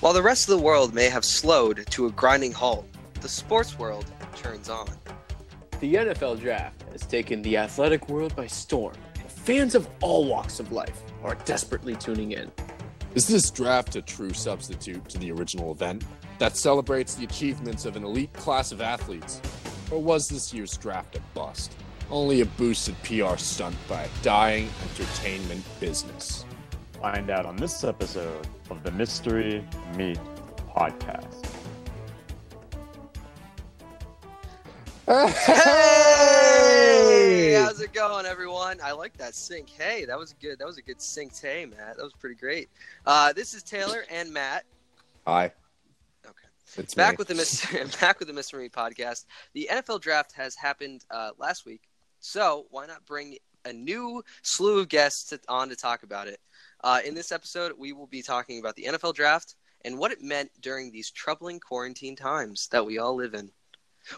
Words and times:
While 0.00 0.14
the 0.14 0.22
rest 0.22 0.48
of 0.48 0.56
the 0.56 0.64
world 0.64 0.94
may 0.94 1.10
have 1.10 1.26
slowed 1.26 1.84
to 1.90 2.06
a 2.06 2.10
grinding 2.12 2.52
halt, 2.52 2.86
the 3.20 3.28
sports 3.28 3.78
world 3.78 4.06
turns 4.34 4.70
on. 4.70 4.88
The 5.80 5.94
NFL 5.94 6.40
draft 6.40 6.82
has 6.90 7.02
taken 7.02 7.42
the 7.42 7.58
athletic 7.58 8.08
world 8.08 8.34
by 8.34 8.46
storm. 8.46 8.94
Fans 9.28 9.74
of 9.74 9.86
all 10.00 10.24
walks 10.24 10.58
of 10.58 10.72
life 10.72 11.02
are 11.22 11.34
desperately 11.44 11.96
tuning 11.96 12.32
in. 12.32 12.50
Is 13.14 13.26
this 13.26 13.50
draft 13.50 13.94
a 13.94 14.00
true 14.00 14.32
substitute 14.32 15.06
to 15.10 15.18
the 15.18 15.32
original 15.32 15.70
event 15.70 16.04
that 16.38 16.56
celebrates 16.56 17.14
the 17.14 17.24
achievements 17.24 17.84
of 17.84 17.94
an 17.94 18.04
elite 18.04 18.32
class 18.32 18.72
of 18.72 18.80
athletes? 18.80 19.42
Or 19.90 20.02
was 20.02 20.28
this 20.28 20.54
year's 20.54 20.78
draft 20.78 21.16
a 21.16 21.20
bust? 21.34 21.74
Only 22.10 22.40
a 22.40 22.46
boosted 22.46 22.96
PR 23.02 23.36
stunt 23.36 23.76
by 23.86 24.04
a 24.04 24.08
dying 24.22 24.70
entertainment 24.82 25.62
business. 25.78 26.46
Find 27.00 27.30
out 27.30 27.46
on 27.46 27.56
this 27.56 27.82
episode 27.82 28.46
of 28.68 28.82
the 28.82 28.90
Mystery 28.90 29.66
Meat 29.96 30.20
Podcast. 30.76 31.46
Hey, 36.66 37.54
how's 37.54 37.80
it 37.80 37.94
going, 37.94 38.26
everyone? 38.26 38.80
I 38.84 38.92
like 38.92 39.16
that 39.16 39.34
sync. 39.34 39.70
Hey, 39.70 40.04
that 40.04 40.18
was 40.18 40.34
good. 40.42 40.58
That 40.58 40.66
was 40.66 40.76
a 40.76 40.82
good 40.82 41.00
sync. 41.00 41.32
Hey, 41.40 41.64
Matt, 41.64 41.96
that 41.96 42.02
was 42.02 42.12
pretty 42.12 42.36
great. 42.36 42.68
Uh, 43.06 43.32
this 43.32 43.54
is 43.54 43.62
Taylor 43.62 44.04
and 44.10 44.30
Matt. 44.30 44.66
Hi. 45.26 45.46
Okay. 46.26 46.46
It's 46.76 46.94
Back 46.94 47.12
me. 47.12 47.16
with 47.16 47.28
the 47.28 47.34
mystery, 47.34 47.80
back 48.00 48.18
with 48.18 48.28
the 48.28 48.34
mystery 48.34 48.68
podcast. 48.68 49.24
The 49.54 49.70
NFL 49.72 50.02
draft 50.02 50.32
has 50.32 50.54
happened 50.54 51.06
uh, 51.10 51.30
last 51.38 51.64
week, 51.64 51.80
so 52.20 52.66
why 52.70 52.84
not 52.84 53.06
bring 53.06 53.38
a 53.64 53.72
new 53.72 54.22
slew 54.42 54.80
of 54.80 54.88
guests 54.88 55.30
to, 55.30 55.40
on 55.48 55.70
to 55.70 55.76
talk 55.76 56.02
about 56.02 56.28
it? 56.28 56.40
Uh, 56.82 57.00
in 57.04 57.14
this 57.14 57.32
episode, 57.32 57.72
we 57.78 57.92
will 57.92 58.06
be 58.06 58.22
talking 58.22 58.58
about 58.58 58.76
the 58.76 58.84
NFL 58.84 59.14
draft 59.14 59.56
and 59.84 59.98
what 59.98 60.12
it 60.12 60.22
meant 60.22 60.50
during 60.60 60.90
these 60.90 61.10
troubling 61.10 61.60
quarantine 61.60 62.16
times 62.16 62.68
that 62.68 62.84
we 62.84 62.98
all 62.98 63.14
live 63.14 63.34
in. 63.34 63.50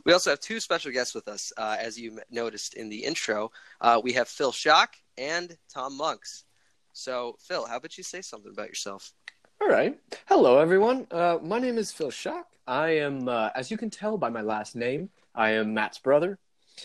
We 0.04 0.12
also 0.12 0.30
have 0.30 0.40
two 0.40 0.60
special 0.60 0.92
guests 0.92 1.14
with 1.14 1.28
us, 1.28 1.52
uh, 1.56 1.76
as 1.78 1.98
you 1.98 2.20
noticed 2.30 2.74
in 2.74 2.88
the 2.88 3.04
intro. 3.04 3.50
Uh, 3.80 4.00
we 4.02 4.12
have 4.12 4.28
Phil 4.28 4.52
Schock 4.52 4.88
and 5.18 5.56
Tom 5.72 5.96
Monks. 5.96 6.44
So, 6.92 7.36
Phil, 7.40 7.66
how 7.66 7.76
about 7.76 7.98
you 7.98 8.04
say 8.04 8.20
something 8.20 8.52
about 8.52 8.68
yourself? 8.68 9.12
All 9.60 9.68
right. 9.68 9.98
Hello, 10.26 10.58
everyone. 10.58 11.06
Uh, 11.10 11.38
my 11.42 11.58
name 11.58 11.78
is 11.78 11.92
Phil 11.92 12.10
Schock. 12.10 12.44
I 12.66 12.90
am, 12.98 13.28
uh, 13.28 13.50
as 13.54 13.70
you 13.70 13.76
can 13.76 13.90
tell 13.90 14.18
by 14.18 14.28
my 14.28 14.40
last 14.40 14.76
name, 14.76 15.10
I 15.34 15.52
am 15.52 15.74
Matt's 15.74 15.98
brother. 15.98 16.38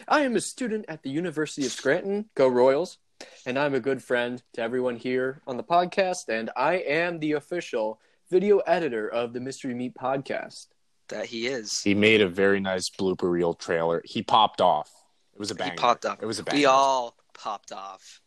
I 0.08 0.22
am 0.22 0.36
a 0.36 0.42
student 0.42 0.86
at 0.88 1.04
the 1.04 1.10
University 1.10 1.66
of 1.66 1.72
Scranton. 1.72 2.30
Go 2.36 2.48
Royals. 2.48 2.98
And 3.46 3.58
I'm 3.58 3.74
a 3.74 3.80
good 3.80 4.04
friend 4.04 4.42
to 4.54 4.62
everyone 4.62 4.96
here 4.98 5.42
on 5.48 5.58
the 5.58 5.64
podcast. 5.64 6.30
And 6.30 6.50
I 6.56 6.76
am 6.76 7.20
the 7.20 7.34
official 7.34 8.00
video 8.30 8.60
editor 8.60 9.08
of 9.08 9.34
the 9.34 9.40
Mystery 9.40 9.74
Meat 9.74 9.94
podcast. 9.96 10.68
That 11.10 11.28
he 11.28 11.48
is. 11.48 11.82
He 11.82 11.96
made 11.96 12.20
a 12.20 12.28
very 12.28 12.60
nice 12.60 12.90
blooper 12.90 13.32
reel 13.32 13.54
trailer. 13.54 14.02
He 14.04 14.22
popped 14.22 14.60
off. 14.60 14.92
It 15.34 15.40
was 15.40 15.52
a 15.52 15.56
banger. 15.56 15.72
He 15.72 15.78
popped 15.78 16.06
off. 16.06 16.22
It 16.22 16.26
was 16.26 16.40
a 16.40 16.44
banger. 16.44 16.58
We 16.58 16.66
all 16.66 17.16
popped 17.34 17.72
off 17.72 18.20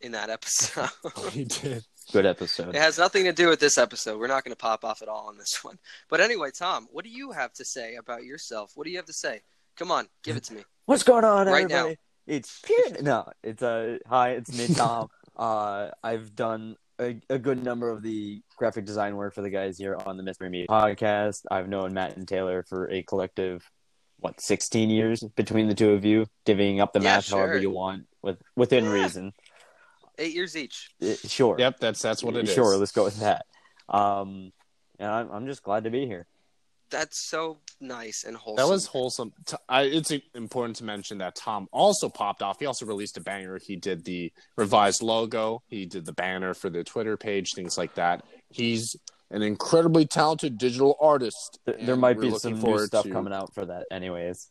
in 0.00 0.12
that 0.12 0.30
episode. 0.30 0.88
Oh, 1.16 1.28
he 1.28 1.44
did. 1.44 1.84
Good 2.12 2.24
episode. 2.26 2.70
it 2.74 2.80
has 2.80 2.98
nothing 2.98 3.24
to 3.24 3.32
do 3.32 3.48
with 3.48 3.60
this 3.60 3.76
episode. 3.78 4.18
We're 4.18 4.26
not 4.28 4.44
going 4.44 4.52
to 4.52 4.58
pop 4.58 4.84
off 4.84 5.02
at 5.02 5.08
all 5.08 5.28
on 5.28 5.36
this 5.36 5.62
one. 5.62 5.78
But 6.08 6.20
anyway, 6.20 6.50
Tom, 6.56 6.88
what 6.90 7.04
do 7.04 7.10
you 7.10 7.32
have 7.32 7.52
to 7.54 7.64
say 7.64 7.96
about 7.96 8.24
yourself? 8.24 8.72
What 8.74 8.84
do 8.84 8.90
you 8.90 8.96
have 8.96 9.06
to 9.06 9.12
say? 9.12 9.42
Come 9.76 9.92
on, 9.92 10.08
give 10.24 10.36
it 10.36 10.44
to 10.44 10.54
me. 10.54 10.62
What's 10.86 11.02
going 11.04 11.24
on, 11.24 11.46
Right 11.46 11.64
everybody? 11.64 11.98
It's 12.26 12.60
Pierre. 12.60 12.96
No, 13.02 13.26
it's 13.42 13.62
uh, 13.62 13.98
hi, 14.06 14.30
it's 14.30 14.56
me, 14.56 14.74
Tom. 14.74 15.08
uh, 15.36 15.90
I've 16.02 16.34
done 16.34 16.76
a, 17.00 17.20
a 17.28 17.38
good 17.38 17.62
number 17.62 17.90
of 17.90 18.02
the 18.02 18.42
graphic 18.56 18.84
design 18.84 19.16
work 19.16 19.34
for 19.34 19.42
the 19.42 19.50
guys 19.50 19.78
here 19.78 19.96
on 20.06 20.16
the 20.16 20.22
Mystery 20.22 20.50
Media 20.50 20.66
podcast. 20.68 21.42
I've 21.50 21.68
known 21.68 21.94
Matt 21.94 22.16
and 22.16 22.28
Taylor 22.28 22.62
for 22.62 22.90
a 22.90 23.02
collective, 23.02 23.68
what, 24.18 24.40
16 24.40 24.90
years 24.90 25.24
between 25.34 25.68
the 25.68 25.74
two 25.74 25.92
of 25.92 26.04
you, 26.04 26.26
divvying 26.46 26.80
up 26.80 26.92
the 26.92 27.00
Yeah, 27.00 27.04
match 27.16 27.30
however 27.30 27.58
you 27.58 27.70
want, 27.70 28.06
with 28.22 28.40
within 28.54 28.84
Yeah. 28.84 28.92
reason. 28.92 29.32
Eight 30.18 30.34
years 30.34 30.56
each. 30.56 30.90
Uh, 31.02 31.14
sure. 31.26 31.56
Yep, 31.58 31.78
that's 31.80 32.02
that's 32.02 32.22
what 32.22 32.36
it 32.36 32.46
is. 32.46 32.54
Sure, 32.54 32.76
let's 32.76 32.92
go 32.92 33.04
with 33.04 33.20
that. 33.20 33.46
Um, 33.88 34.52
and 34.98 35.10
I'm, 35.10 35.30
I'm 35.30 35.46
just 35.46 35.62
glad 35.62 35.84
to 35.84 35.90
be 35.90 36.06
here. 36.06 36.26
That's 36.90 37.18
so 37.18 37.58
nice 37.80 38.24
and 38.24 38.36
wholesome. 38.36 38.64
That 38.66 38.70
was 38.72 38.86
wholesome. 38.86 39.32
T- 39.46 39.56
I, 39.68 39.82
it's 39.82 40.10
important 40.34 40.76
to 40.76 40.84
mention 40.84 41.18
that 41.18 41.34
Tom 41.36 41.68
also 41.72 42.08
popped 42.08 42.42
off. 42.42 42.58
He 42.58 42.66
also 42.66 42.84
released 42.86 43.16
a 43.16 43.20
banger. 43.20 43.58
He 43.58 43.76
did 43.76 44.04
the 44.04 44.32
revised 44.56 45.02
logo. 45.02 45.62
He 45.68 45.86
did 45.86 46.04
the 46.06 46.12
banner 46.12 46.54
for 46.54 46.68
the 46.70 46.82
Twitter 46.84 47.16
page, 47.16 47.54
things 47.54 47.78
like 47.78 47.94
that. 47.94 48.24
He's 48.50 48.96
an 49.30 49.42
incredibly 49.42 50.06
talented 50.06 50.58
digital 50.58 50.96
artist. 51.00 51.58
Th- 51.66 51.78
there 51.86 51.96
might 51.96 52.20
be 52.20 52.30
some 52.36 52.60
new 52.60 52.78
stuff 52.86 53.04
to- 53.04 53.10
coming 53.12 53.32
out 53.32 53.54
for 53.54 53.64
that, 53.66 53.86
anyways. 53.90 54.48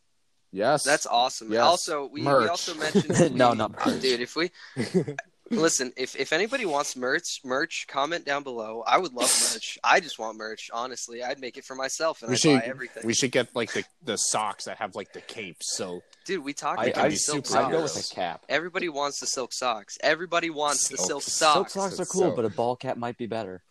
Yes, 0.52 0.84
That's 0.84 1.06
awesome. 1.06 1.52
Yes. 1.52 1.62
Also, 1.62 2.08
we, 2.12 2.24
we 2.24 2.28
also 2.28 2.74
mentioned 2.74 3.36
No, 3.36 3.52
we- 3.52 3.58
not 3.58 3.72
uh, 3.86 3.86
merch. 3.92 4.02
dude. 4.02 4.20
If 4.22 4.36
we 4.36 4.50
listen, 5.52 5.92
if 5.98 6.16
if 6.16 6.32
anybody 6.34 6.66
wants 6.66 6.96
merch, 6.96 7.40
merch, 7.44 7.86
comment 7.88 8.26
down 8.26 8.44
below. 8.44 8.84
I 8.86 8.98
would 8.98 9.14
love 9.14 9.30
merch. 9.54 9.78
I 9.84 10.00
just 10.00 10.20
want 10.20 10.38
merch. 10.38 10.70
Honestly, 10.74 11.24
I'd 11.24 11.40
make 11.40 11.58
it 11.58 11.66
for 11.66 11.76
myself 11.76 12.22
and 12.22 12.30
We 12.30 12.34
I'd 12.36 12.40
should 12.40 12.60
buy 12.62 12.66
everything. 12.66 13.04
we 13.06 13.14
should 13.14 13.32
get 13.32 13.56
like 13.56 13.74
the, 13.74 13.84
the 14.04 14.18
socks 14.18 14.66
that 14.66 14.78
have 14.78 14.96
like 14.96 15.14
the 15.14 15.22
capes. 15.22 15.76
So 15.76 16.02
Dude, 16.26 16.44
we 16.44 16.54
talked 16.54 16.80
I, 16.82 16.86
about 16.88 17.06
I, 17.06 17.10
be 17.10 17.16
silk 17.16 17.46
super 17.48 17.60
I 17.66 17.72
go 17.72 17.82
with 17.82 17.92
socks. 17.92 18.12
a 18.12 18.16
cap. 18.16 18.46
Everybody 18.50 18.90
wants 18.90 19.20
the 19.20 19.28
silk 19.28 19.54
socks. 19.54 19.98
Everybody 20.02 20.50
wants 20.50 20.88
the 20.90 20.98
Silk- 20.98 21.08
silk 21.08 21.24
Silk 21.24 21.70
socks. 21.70 21.74
socks 21.74 22.00
are 22.00 22.06
cool, 22.12 22.30
so- 22.32 22.36
but 22.36 22.46
a 22.46 22.50
ball 22.50 22.76
cap 22.76 22.98
might 22.98 23.18
be 23.18 23.26
better. 23.26 23.64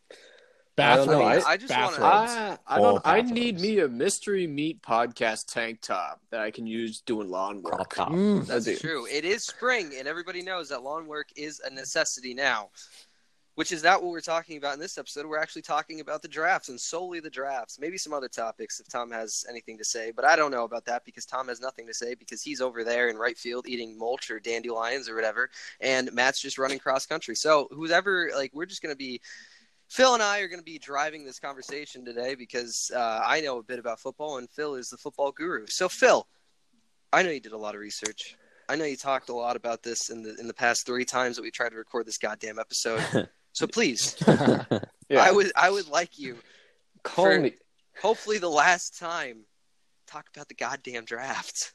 I 0.78 0.96
don't 0.96 1.06
know. 1.06 1.18
bathrobes. 1.20 1.44
I- 1.46 1.50
I 1.50 1.56
just 1.56 1.72
wanna- 1.76 2.04
I, 2.04 2.58
I 2.66 2.78
don't. 2.78 3.02
I 3.04 3.20
need 3.22 3.60
me 3.60 3.80
a 3.80 3.88
Mystery 3.88 4.46
Meat 4.46 4.82
podcast 4.82 5.52
tank 5.52 5.80
top 5.80 6.20
that 6.30 6.40
I 6.40 6.50
can 6.50 6.66
use 6.66 7.00
doing 7.00 7.30
lawn 7.30 7.62
work. 7.62 7.94
Mm. 7.94 8.46
That's 8.46 8.66
I 8.68 8.72
do. 8.72 8.78
true. 8.78 9.06
It 9.06 9.24
is 9.24 9.44
spring, 9.44 9.92
and 9.98 10.06
everybody 10.08 10.42
knows 10.42 10.68
that 10.70 10.82
lawn 10.82 11.06
work 11.06 11.28
is 11.36 11.60
a 11.60 11.70
necessity 11.70 12.34
now. 12.34 12.70
Which 13.54 13.72
is 13.72 13.82
not 13.82 14.04
what 14.04 14.12
we're 14.12 14.20
talking 14.20 14.56
about 14.56 14.74
in 14.74 14.78
this 14.78 14.98
episode. 14.98 15.26
We're 15.26 15.40
actually 15.40 15.62
talking 15.62 15.98
about 15.98 16.22
the 16.22 16.28
drafts 16.28 16.68
and 16.68 16.80
solely 16.80 17.18
the 17.18 17.28
drafts. 17.28 17.80
Maybe 17.80 17.98
some 17.98 18.12
other 18.12 18.28
topics 18.28 18.78
if 18.78 18.86
Tom 18.86 19.10
has 19.10 19.44
anything 19.50 19.76
to 19.78 19.84
say, 19.84 20.12
but 20.14 20.24
I 20.24 20.36
don't 20.36 20.52
know 20.52 20.62
about 20.62 20.84
that 20.84 21.04
because 21.04 21.26
Tom 21.26 21.48
has 21.48 21.60
nothing 21.60 21.84
to 21.88 21.92
say 21.92 22.14
because 22.14 22.40
he's 22.40 22.60
over 22.60 22.84
there 22.84 23.08
in 23.08 23.16
right 23.16 23.36
field 23.36 23.66
eating 23.66 23.98
mulch 23.98 24.30
or 24.30 24.38
dandelions 24.38 25.08
or 25.08 25.16
whatever, 25.16 25.50
and 25.80 26.12
Matt's 26.12 26.40
just 26.40 26.56
running 26.56 26.78
cross 26.78 27.04
country. 27.04 27.34
So 27.34 27.66
whoever, 27.72 28.30
like, 28.36 28.52
we're 28.54 28.64
just 28.64 28.80
gonna 28.80 28.94
be. 28.94 29.20
Phil 29.88 30.14
and 30.14 30.22
I 30.22 30.40
are 30.40 30.48
going 30.48 30.60
to 30.60 30.64
be 30.64 30.78
driving 30.78 31.24
this 31.24 31.38
conversation 31.40 32.04
today 32.04 32.34
because 32.34 32.90
uh, 32.94 33.22
I 33.26 33.40
know 33.40 33.58
a 33.58 33.62
bit 33.62 33.78
about 33.78 34.00
football, 34.00 34.38
and 34.38 34.48
Phil 34.50 34.74
is 34.74 34.90
the 34.90 34.96
football 34.98 35.32
guru. 35.32 35.66
So, 35.66 35.88
Phil, 35.88 36.26
I 37.12 37.22
know 37.22 37.30
you 37.30 37.40
did 37.40 37.52
a 37.52 37.58
lot 37.58 37.74
of 37.74 37.80
research. 37.80 38.36
I 38.68 38.76
know 38.76 38.84
you 38.84 38.96
talked 38.98 39.30
a 39.30 39.34
lot 39.34 39.56
about 39.56 39.82
this 39.82 40.10
in 40.10 40.22
the 40.22 40.36
in 40.38 40.46
the 40.46 40.52
past 40.54 40.84
three 40.84 41.06
times 41.06 41.36
that 41.36 41.42
we 41.42 41.50
tried 41.50 41.70
to 41.70 41.76
record 41.76 42.06
this 42.06 42.18
goddamn 42.18 42.58
episode. 42.58 43.28
so 43.52 43.66
please, 43.66 44.14
Yeah. 44.26 45.22
I 45.22 45.32
would 45.32 45.50
I 45.56 45.70
would 45.70 45.88
like 45.88 46.18
you, 46.18 46.36
call 47.02 47.24
for- 47.24 47.40
me. 47.40 47.54
hopefully 48.02 48.36
the 48.36 48.50
last 48.50 48.98
time, 48.98 49.46
talk 50.06 50.26
about 50.34 50.48
the 50.48 50.54
goddamn 50.54 51.06
draft. 51.06 51.72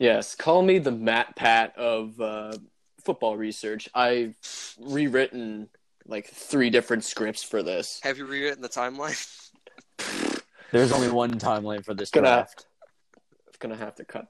Yes, 0.00 0.34
call 0.34 0.62
me 0.62 0.80
the 0.80 0.90
MatPat 0.90 1.76
of 1.76 2.20
uh, 2.20 2.58
football 3.04 3.36
research. 3.36 3.88
I've 3.94 4.34
rewritten 4.80 5.68
like 6.06 6.26
three 6.28 6.70
different 6.70 7.04
scripts 7.04 7.42
for 7.42 7.62
this. 7.62 8.00
Have 8.02 8.18
you 8.18 8.26
rewritten 8.26 8.62
the 8.62 8.68
timeline? 8.68 9.16
There's 10.72 10.92
only 10.92 11.10
one 11.10 11.38
timeline 11.38 11.84
for 11.84 11.94
this 11.94 12.10
Gonna- 12.10 12.26
draft. 12.28 12.66
gonna 13.58 13.76
have 13.76 13.94
to 13.96 14.04
cut. 14.04 14.26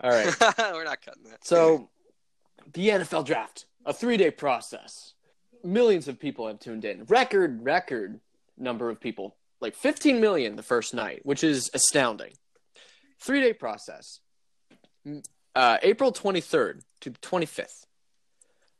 All 0.00 0.10
right. 0.10 0.26
We're 0.58 0.84
not 0.84 1.02
cutting 1.04 1.24
that. 1.24 1.44
So, 1.44 1.90
the 2.72 2.88
NFL 2.88 3.24
draft, 3.26 3.66
a 3.84 3.92
three 3.92 4.16
day 4.16 4.30
process. 4.30 5.14
Millions 5.64 6.08
of 6.08 6.18
people 6.18 6.48
have 6.48 6.58
tuned 6.58 6.84
in. 6.84 7.04
Record, 7.04 7.62
record 7.62 8.20
number 8.58 8.90
of 8.90 9.00
people. 9.00 9.36
Like 9.60 9.76
15 9.76 10.20
million 10.20 10.56
the 10.56 10.62
first 10.62 10.92
night, 10.92 11.20
which 11.24 11.44
is 11.44 11.70
astounding. 11.72 12.32
Three 13.20 13.40
day 13.40 13.52
process. 13.52 14.18
Uh, 15.54 15.78
April 15.82 16.12
23rd 16.12 16.80
to 17.02 17.10
25th. 17.10 17.86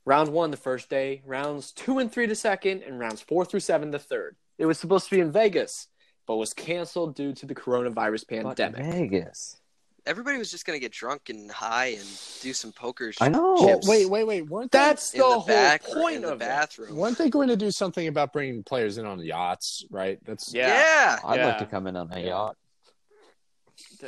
Round 0.05 0.31
one 0.31 0.51
the 0.51 0.57
first 0.57 0.89
day, 0.91 1.23
rounds 1.25 1.71
two 1.73 1.99
and 1.99 2.11
three 2.11 2.27
the 2.27 2.35
second, 2.35 2.83
and 2.83 2.99
rounds 2.99 3.21
four 3.21 3.45
through 3.45 3.61
seven 3.61 3.91
the 3.93 3.99
third. 4.01 4.37
It 4.59 4.67
was 4.67 4.79
supposed 4.79 5.05
to 5.09 5.15
be 5.15 5.21
in 5.21 5.31
Vegas, 5.31 5.87
but 6.27 6.37
was 6.37 6.53
canceled 6.53 7.15
due 7.15 7.33
to 7.35 7.47
the 7.47 7.55
coronavirus 7.55 8.27
pandemic. 8.29 8.57
But 8.57 8.73
pandemic. 8.75 9.11
Vegas. 9.11 9.59
Everybody 10.05 10.37
was 10.39 10.51
just 10.51 10.67
gonna 10.67 10.81
get 10.81 10.91
drunk 10.91 11.29
and 11.29 11.49
high 11.49 11.87
and 11.99 12.05
do 12.41 12.53
some 12.53 12.73
poker. 12.73 13.13
I 13.21 13.29
know. 13.29 13.55
Oh, 13.57 13.67
Chips. 13.75 13.87
wait, 13.87 14.11
wait, 14.11 14.25
wait. 14.25 14.51
Weren't 14.51 14.73
That's 14.73 15.15
in 15.15 15.21
the, 15.21 15.25
the, 15.29 15.33
whole 15.33 15.47
back 15.47 15.85
point 15.85 16.17
in 16.17 16.23
the 16.23 16.29
of 16.33 16.35
it. 16.35 16.39
bathroom. 16.41 16.97
weren't 16.97 17.17
they 17.17 17.31
going 17.31 17.47
to 17.47 17.57
do 17.57 17.71
something 17.71 18.09
about 18.09 18.33
bringing 18.33 18.65
players 18.65 18.99
in 18.99 19.07
on 19.07 19.21
yachts? 19.21 19.85
Right. 19.91 20.19
That's 20.25 20.53
Yeah. 20.53 20.67
yeah. 20.67 21.19
I'd 21.25 21.37
Yeah. 21.39 21.47
like 21.47 21.59
to 21.59 21.67
come 21.67 21.87
in 21.87 21.95
on 21.95 22.13
a 22.13 22.19
yacht. 22.19 22.57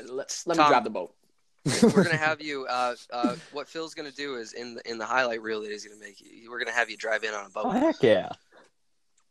Let's, 0.09 0.45
let 0.49 0.57
Tom. 0.57 0.67
me 0.67 0.69
grab 0.71 0.83
the 0.85 0.91
boat. 0.91 1.15
We're 1.83 2.05
gonna 2.05 2.17
have 2.17 2.41
you. 2.41 2.67
Uh, 2.67 2.95
uh, 3.13 3.37
what 3.53 3.69
Phil's 3.69 3.95
gonna 3.95 4.11
do 4.11 4.37
is 4.37 4.53
in 4.53 4.75
the 4.75 4.91
in 4.91 4.99
the 4.99 5.07
highlight 5.07 5.43
reel 5.43 5.63
that 5.63 5.71
he's 5.71 5.85
gonna 5.85 6.01
make 6.01 6.21
you. 6.21 6.51
We're 6.51 6.59
gonna 6.59 6.73
have 6.73 6.91
you 6.91 6.97
drive 6.97 7.25
in 7.25 7.33
on 7.35 7.47
a 7.47 7.49
boat. 7.51 7.65
Oh 7.67 7.71
heck 7.71 8.03
yeah! 8.03 8.31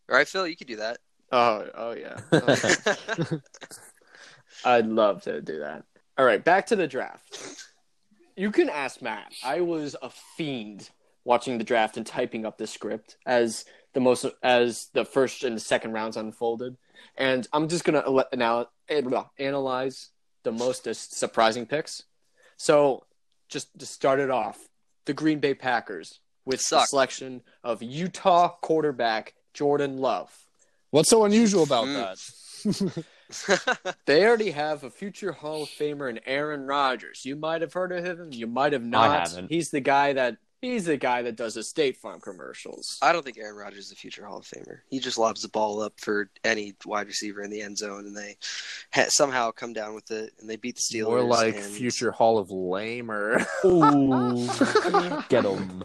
All 0.10 0.16
right, 0.18 0.28
Phil, 0.28 0.48
you 0.48 0.56
could 0.56 0.68
do 0.68 0.78
that. 0.78 0.98
Oh, 1.32 1.68
oh 1.76 1.92
yeah. 1.94 2.20
Oh, 2.32 3.38
I'd 4.66 4.88
love 4.88 5.24
to 5.24 5.42
do 5.42 5.60
that. 5.60 5.84
All 6.18 6.26
right, 6.26 6.44
back 6.44 6.68
to 6.68 6.76
the 6.76 6.88
draft. 6.88 7.58
You 8.36 8.52
can 8.52 8.70
ask 8.70 9.02
Matt. 9.02 9.34
I 9.44 9.62
was 9.62 9.96
a 10.02 10.10
fiend 10.38 10.90
watching 11.26 11.58
the 11.58 11.64
draft 11.64 11.98
and 11.98 12.06
typing 12.06 12.46
up 12.46 12.58
the 12.58 12.68
script 12.68 13.18
as 13.26 13.66
the 13.94 14.00
most 14.00 14.26
as 14.42 14.90
the 14.94 15.06
first 15.06 15.44
and 15.44 15.56
the 15.56 15.62
second 15.62 15.94
rounds 15.94 16.18
unfolded, 16.18 16.78
and 17.18 17.48
I'm 17.54 17.68
just 17.68 17.84
gonna 17.84 18.04
ele- 18.06 18.26
anal- 18.34 18.72
eh, 18.90 19.02
blah, 19.02 19.28
analyze 19.40 20.10
the 20.44 20.52
most 20.52 20.88
surprising 20.96 21.66
picks. 21.66 22.04
So, 22.64 23.04
just 23.50 23.78
to 23.78 23.86
start 23.86 24.22
it 24.22 24.30
off, 24.30 24.58
the 25.04 25.12
Green 25.14 25.40
Bay 25.40 25.54
Packers 25.54 26.22
with 26.46 26.66
the 26.70 26.86
selection 26.86 27.42
of 27.62 27.84
Utah 27.84 28.56
quarterback 28.62 29.34
Jordan 29.54 29.98
Love. 29.98 30.34
What's 30.90 31.10
so 31.10 31.26
unusual 31.26 31.64
about 31.64 31.88
Mm. 31.88 32.96
that? 32.96 33.06
They 34.06 34.26
already 34.26 34.52
have 34.52 34.84
a 34.86 34.90
future 34.90 35.34
Hall 35.34 35.64
of 35.64 35.70
Famer 35.70 36.10
in 36.10 36.20
Aaron 36.26 36.62
Rodgers. 36.68 37.26
You 37.26 37.36
might 37.36 37.62
have 37.62 37.74
heard 37.74 37.92
of 37.92 38.06
him, 38.06 38.30
you 38.32 38.48
might 38.48 38.72
have 38.72 38.84
not. 38.86 39.28
haven't. 39.28 39.50
He's 39.50 39.70
the 39.72 39.80
guy 39.82 40.14
that 40.14 40.38
he's 40.64 40.86
the 40.86 40.98
guy 40.98 41.22
that 41.22 41.36
does 41.36 41.54
the 41.56 41.64
State 41.64 41.98
Farm 41.98 42.20
commercials. 42.22 42.98
I 43.02 43.12
don't 43.14 43.24
think 43.24 43.38
Aaron 43.38 43.56
Rodgers 43.56 43.86
is 43.88 43.92
a 43.92 43.96
future 43.96 44.26
Hall 44.26 44.38
of 44.38 44.46
Famer. 44.46 44.80
He 44.90 45.00
just 45.00 45.18
lobs 45.18 45.42
the 45.42 45.50
ball 45.50 45.82
up 45.82 45.94
for 46.00 46.30
any 46.44 46.74
wide 46.86 47.08
receiver 47.08 47.42
in 47.42 47.52
the 47.52 47.62
end 47.62 47.78
zone, 47.78 48.06
and 48.08 48.16
they 48.16 48.38
ha- 48.94 49.10
somehow 49.10 49.52
come 49.52 49.74
down 49.74 49.94
with 49.94 50.10
it, 50.12 50.34
and 50.40 50.50
they 50.50 50.56
beat 50.56 50.76
the 50.78 50.82
Steelers. 50.82 51.08
More 51.08 51.22
like 51.24 51.56
and- 51.56 51.64
future 51.66 52.12
Hall 52.12 52.38
of 52.38 52.50
Lamer. 52.50 53.46
Ooh, 53.66 54.48
get 55.30 55.46
him. 55.46 55.84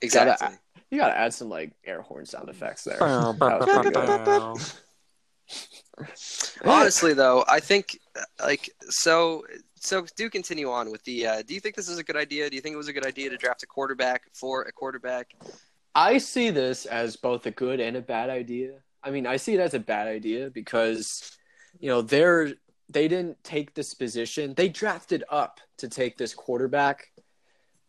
Exactly. 0.00 0.56
You 0.90 0.98
gotta 0.98 1.18
add 1.18 1.34
some 1.34 1.48
like 1.48 1.72
air 1.84 2.02
horn 2.02 2.24
sound 2.26 2.48
effects 2.48 2.84
there. 2.84 2.98
That 2.98 3.36
was 3.38 3.68
pretty 3.68 3.90
good. 3.90 4.58
Honestly, 6.64 7.12
though, 7.14 7.44
I 7.48 7.60
think 7.60 7.98
uh, 8.16 8.22
like 8.44 8.70
so. 8.88 9.44
So 9.80 10.06
do 10.16 10.30
continue 10.30 10.70
on 10.70 10.90
with 10.90 11.02
the. 11.04 11.26
Uh, 11.26 11.42
do 11.42 11.54
you 11.54 11.60
think 11.60 11.74
this 11.74 11.88
is 11.88 11.98
a 11.98 12.04
good 12.04 12.16
idea? 12.16 12.48
Do 12.50 12.56
you 12.56 12.62
think 12.62 12.74
it 12.74 12.78
was 12.78 12.88
a 12.88 12.92
good 12.92 13.06
idea 13.06 13.30
to 13.30 13.36
draft 13.36 13.62
a 13.62 13.66
quarterback 13.66 14.22
for 14.32 14.62
a 14.62 14.72
quarterback? 14.72 15.34
I 15.94 16.18
see 16.18 16.50
this 16.50 16.86
as 16.86 17.16
both 17.16 17.46
a 17.46 17.50
good 17.50 17.80
and 17.80 17.96
a 17.96 18.00
bad 18.00 18.30
idea. 18.30 18.72
I 19.02 19.10
mean, 19.10 19.26
I 19.26 19.36
see 19.36 19.54
it 19.54 19.60
as 19.60 19.74
a 19.74 19.80
bad 19.80 20.06
idea 20.06 20.50
because 20.50 21.36
you 21.78 21.88
know 21.88 22.02
they're 22.02 22.54
they 22.88 23.08
didn't 23.08 23.42
take 23.44 23.74
this 23.74 23.94
position. 23.94 24.54
They 24.54 24.68
drafted 24.68 25.24
up 25.30 25.60
to 25.78 25.88
take 25.88 26.16
this 26.16 26.34
quarterback, 26.34 27.08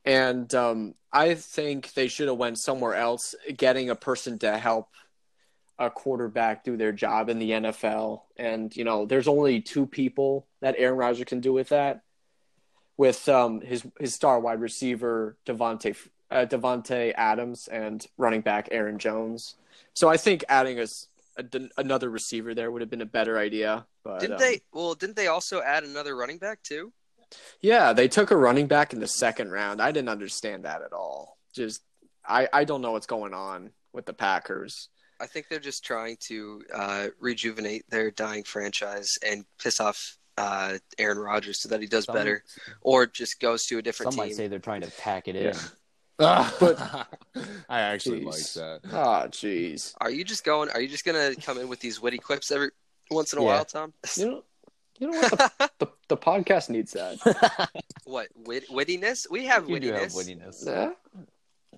and 0.06 0.54
um, 0.54 0.96
I 1.12 1.36
think 1.36 1.94
they 1.94 2.08
should 2.08 2.28
have 2.28 2.38
went 2.38 2.60
somewhere 2.60 2.96
else, 2.96 3.36
getting 3.58 3.90
a 3.90 3.96
person 3.96 4.38
to 4.40 4.58
help 4.58 4.88
a 5.80 5.90
quarterback 5.90 6.64
do 6.64 6.76
their 6.76 6.92
job 6.92 7.30
in 7.30 7.40
the 7.40 7.52
NFL. 7.52 8.22
And 8.38 8.76
you 8.76 8.84
know, 8.84 9.06
there's 9.06 9.28
only 9.28 9.62
two 9.62 9.86
people 9.86 10.46
that 10.60 10.76
Aaron 10.78 10.98
Rodgers 10.98 11.26
can 11.26 11.40
do 11.40 11.54
with 11.54 11.70
that, 11.70 12.02
with 12.98 13.28
um, 13.30 13.62
his 13.62 13.88
his 14.00 14.14
star 14.14 14.40
wide 14.40 14.60
receiver 14.60 15.38
Davante 15.46 15.96
uh, 16.30 16.46
Davante 16.46 17.14
Adams 17.16 17.68
and 17.68 18.06
running 18.18 18.42
back 18.42 18.68
Aaron 18.72 19.00
Jones. 19.00 19.56
So 19.94 20.10
I 20.10 20.18
think 20.18 20.44
adding 20.50 20.80
us 20.80 21.08
a, 21.38 21.46
another 21.78 22.10
receiver 22.10 22.54
there 22.54 22.70
would 22.70 22.82
have 22.82 22.90
been 22.90 23.02
a 23.02 23.06
better 23.06 23.38
idea. 23.38 23.86
But 24.04 24.20
Didn't 24.20 24.34
um, 24.36 24.40
they? 24.40 24.62
Well, 24.74 24.96
didn't 24.96 25.16
they 25.16 25.28
also 25.28 25.62
add 25.62 25.84
another 25.86 26.16
running 26.16 26.38
back 26.38 26.62
too? 26.62 26.92
Yeah, 27.62 27.94
they 27.94 28.08
took 28.08 28.32
a 28.32 28.38
running 28.38 28.68
back 28.68 28.92
in 28.92 29.00
the 29.00 29.08
second 29.08 29.52
round. 29.52 29.82
I 29.82 29.92
didn't 29.92 30.10
understand 30.10 30.66
that 30.66 30.82
at 30.82 30.92
all. 30.92 31.38
Just 31.54 31.82
I 32.28 32.50
I 32.52 32.66
don't 32.66 32.82
know 32.82 32.92
what's 32.92 33.08
going 33.08 33.34
on 33.34 33.72
with 33.94 34.06
the 34.06 34.14
Packers. 34.14 34.90
I 35.22 35.28
think 35.28 35.48
they're 35.50 35.60
just 35.60 35.84
trying 35.84 36.18
to 36.28 36.62
uh, 36.74 37.08
rejuvenate 37.20 37.90
their 37.90 38.12
dying 38.12 38.44
franchise 38.44 39.18
and 39.26 39.46
piss 39.62 39.80
off 39.80 40.18
uh, 40.38 40.78
Aaron 40.98 41.18
Rodgers 41.18 41.60
so 41.62 41.70
that 41.70 41.82
he 41.82 41.88
does 41.88 42.06
Some- 42.06 42.16
better, 42.16 42.44
or 42.82 43.06
just 43.06 43.40
goes 43.40 43.66
to 43.66 43.78
a 43.78 43.82
different 43.82 44.14
Some 44.14 44.22
team. 44.24 44.30
might 44.30 44.36
say 44.38 44.48
they're 44.48 44.60
trying 44.60 44.82
to 44.82 44.92
pack 44.92 45.28
it 45.28 45.36
in. 45.36 45.54
Yeah. 46.20 46.50
but 46.60 46.80
I 47.70 47.80
actually 47.82 48.22
Jeez. 48.22 48.58
like 48.58 48.82
that. 48.84 48.94
Oh, 48.94 49.28
jeez. 49.30 49.94
Are 50.02 50.10
you 50.12 50.24
just 50.24 50.44
going? 50.44 50.70
Are 50.70 50.82
you 50.82 50.88
just 50.88 51.06
gonna 51.06 51.36
come 51.36 51.58
in 51.58 51.68
with 51.70 51.80
these 51.80 52.02
witty 52.02 52.18
clips 52.18 52.52
every 52.52 52.70
once 53.12 53.32
in 53.34 53.40
a 53.40 53.42
Yeah. 53.42 53.48
while, 53.48 53.66
Tom? 53.66 53.94
You 54.18 54.26
know, 54.26 54.44
you 55.00 55.12
know 55.12 55.18
what? 55.20 55.38
The, 55.60 55.70
the, 55.80 55.88
the 56.10 56.18
podcast 56.18 56.70
needs 56.70 56.92
that. 56.94 57.72
what 58.06 58.28
wit- 58.36 58.70
wittiness? 58.70 59.30
We 59.32 59.46
have 59.46 59.70
You 59.70 59.80
do 59.80 59.94
have 59.94 60.10
wittiness 60.12 60.66
wittiness. 60.66 60.66
Yeah. 60.66 61.26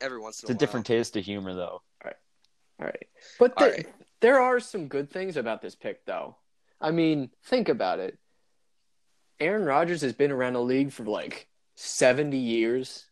every 0.02 0.20
once 0.20 0.42
in 0.42 0.48
a. 0.48 0.52
It's 0.52 0.52
a, 0.52 0.54
a 0.56 0.58
different 0.58 0.86
taste 0.88 1.16
of 1.18 1.24
humor, 1.24 1.54
though. 1.54 1.82
All 2.82 2.88
right. 2.88 3.08
But 3.40 3.54
All 3.58 3.66
there, 3.66 3.76
right. 3.76 3.88
there 4.22 4.40
are 4.40 4.60
some 4.60 4.88
good 4.88 5.10
things 5.12 5.38
about 5.38 5.62
this 5.62 5.76
pick, 5.76 6.06
though. 6.06 6.38
I 6.80 6.92
mean, 6.92 7.30
think 7.46 7.70
about 7.70 8.00
it. 8.00 8.18
Aaron 9.40 9.66
Rodgers 9.66 10.02
has 10.02 10.14
been 10.14 10.32
around 10.32 10.54
the 10.54 10.62
league 10.62 10.92
for 10.92 11.04
like 11.04 11.48
70 11.76 12.38
years. 12.38 13.06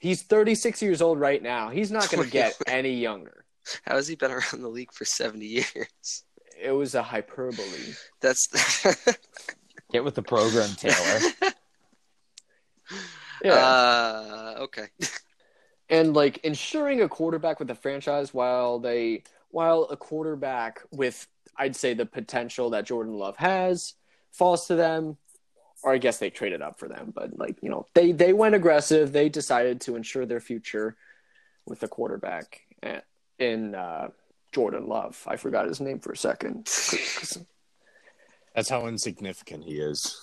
He's 0.00 0.22
36 0.22 0.82
years 0.82 1.00
old 1.02 1.20
right 1.20 1.42
now. 1.42 1.68
He's 1.68 1.90
not 1.92 2.10
going 2.10 2.24
to 2.24 2.30
get 2.30 2.56
any 2.66 2.94
younger. 2.94 3.44
How 3.84 3.96
has 3.96 4.08
he 4.08 4.16
been 4.16 4.30
around 4.32 4.60
the 4.62 4.68
league 4.68 4.92
for 4.92 5.04
seventy 5.04 5.46
years? 5.46 6.24
It 6.60 6.72
was 6.72 6.94
a 6.94 7.02
hyperbole. 7.02 7.94
That's 8.20 8.48
Get 9.92 10.04
with 10.04 10.14
the 10.14 10.22
program, 10.22 10.70
Taylor. 10.76 11.20
Yeah. 13.44 13.54
uh, 13.54 14.54
okay. 14.60 14.86
And 15.92 16.14
like 16.14 16.38
ensuring 16.38 17.02
a 17.02 17.08
quarterback 17.08 17.60
with 17.60 17.70
a 17.70 17.74
franchise 17.74 18.34
while 18.34 18.80
they 18.80 19.22
while 19.50 19.82
a 19.90 19.96
quarterback 19.96 20.80
with 20.90 21.28
I'd 21.56 21.76
say 21.76 21.94
the 21.94 22.06
potential 22.06 22.70
that 22.70 22.86
Jordan 22.86 23.14
Love 23.14 23.36
has 23.36 23.94
falls 24.32 24.66
to 24.66 24.74
them 24.74 25.18
or 25.84 25.92
I 25.92 25.98
guess 25.98 26.18
they 26.18 26.30
traded 26.30 26.62
up 26.62 26.80
for 26.80 26.88
them 26.88 27.12
but 27.14 27.38
like 27.38 27.58
you 27.62 27.68
know 27.68 27.86
they 27.94 28.10
they 28.10 28.32
went 28.32 28.56
aggressive. 28.56 29.12
They 29.12 29.28
decided 29.28 29.82
to 29.82 29.94
ensure 29.94 30.26
their 30.26 30.40
future 30.40 30.96
with 31.66 31.82
a 31.82 31.88
quarterback 31.88 32.62
eh, 32.82 33.00
in 33.38 33.74
uh, 33.74 34.08
Jordan 34.50 34.88
Love. 34.88 35.22
I 35.28 35.36
forgot 35.36 35.68
his 35.68 35.80
name 35.80 36.00
for 36.00 36.12
a 36.12 36.16
second. 36.16 36.66
That's 38.54 38.68
how 38.68 38.86
insignificant 38.86 39.64
he 39.64 39.74
is. 39.74 40.18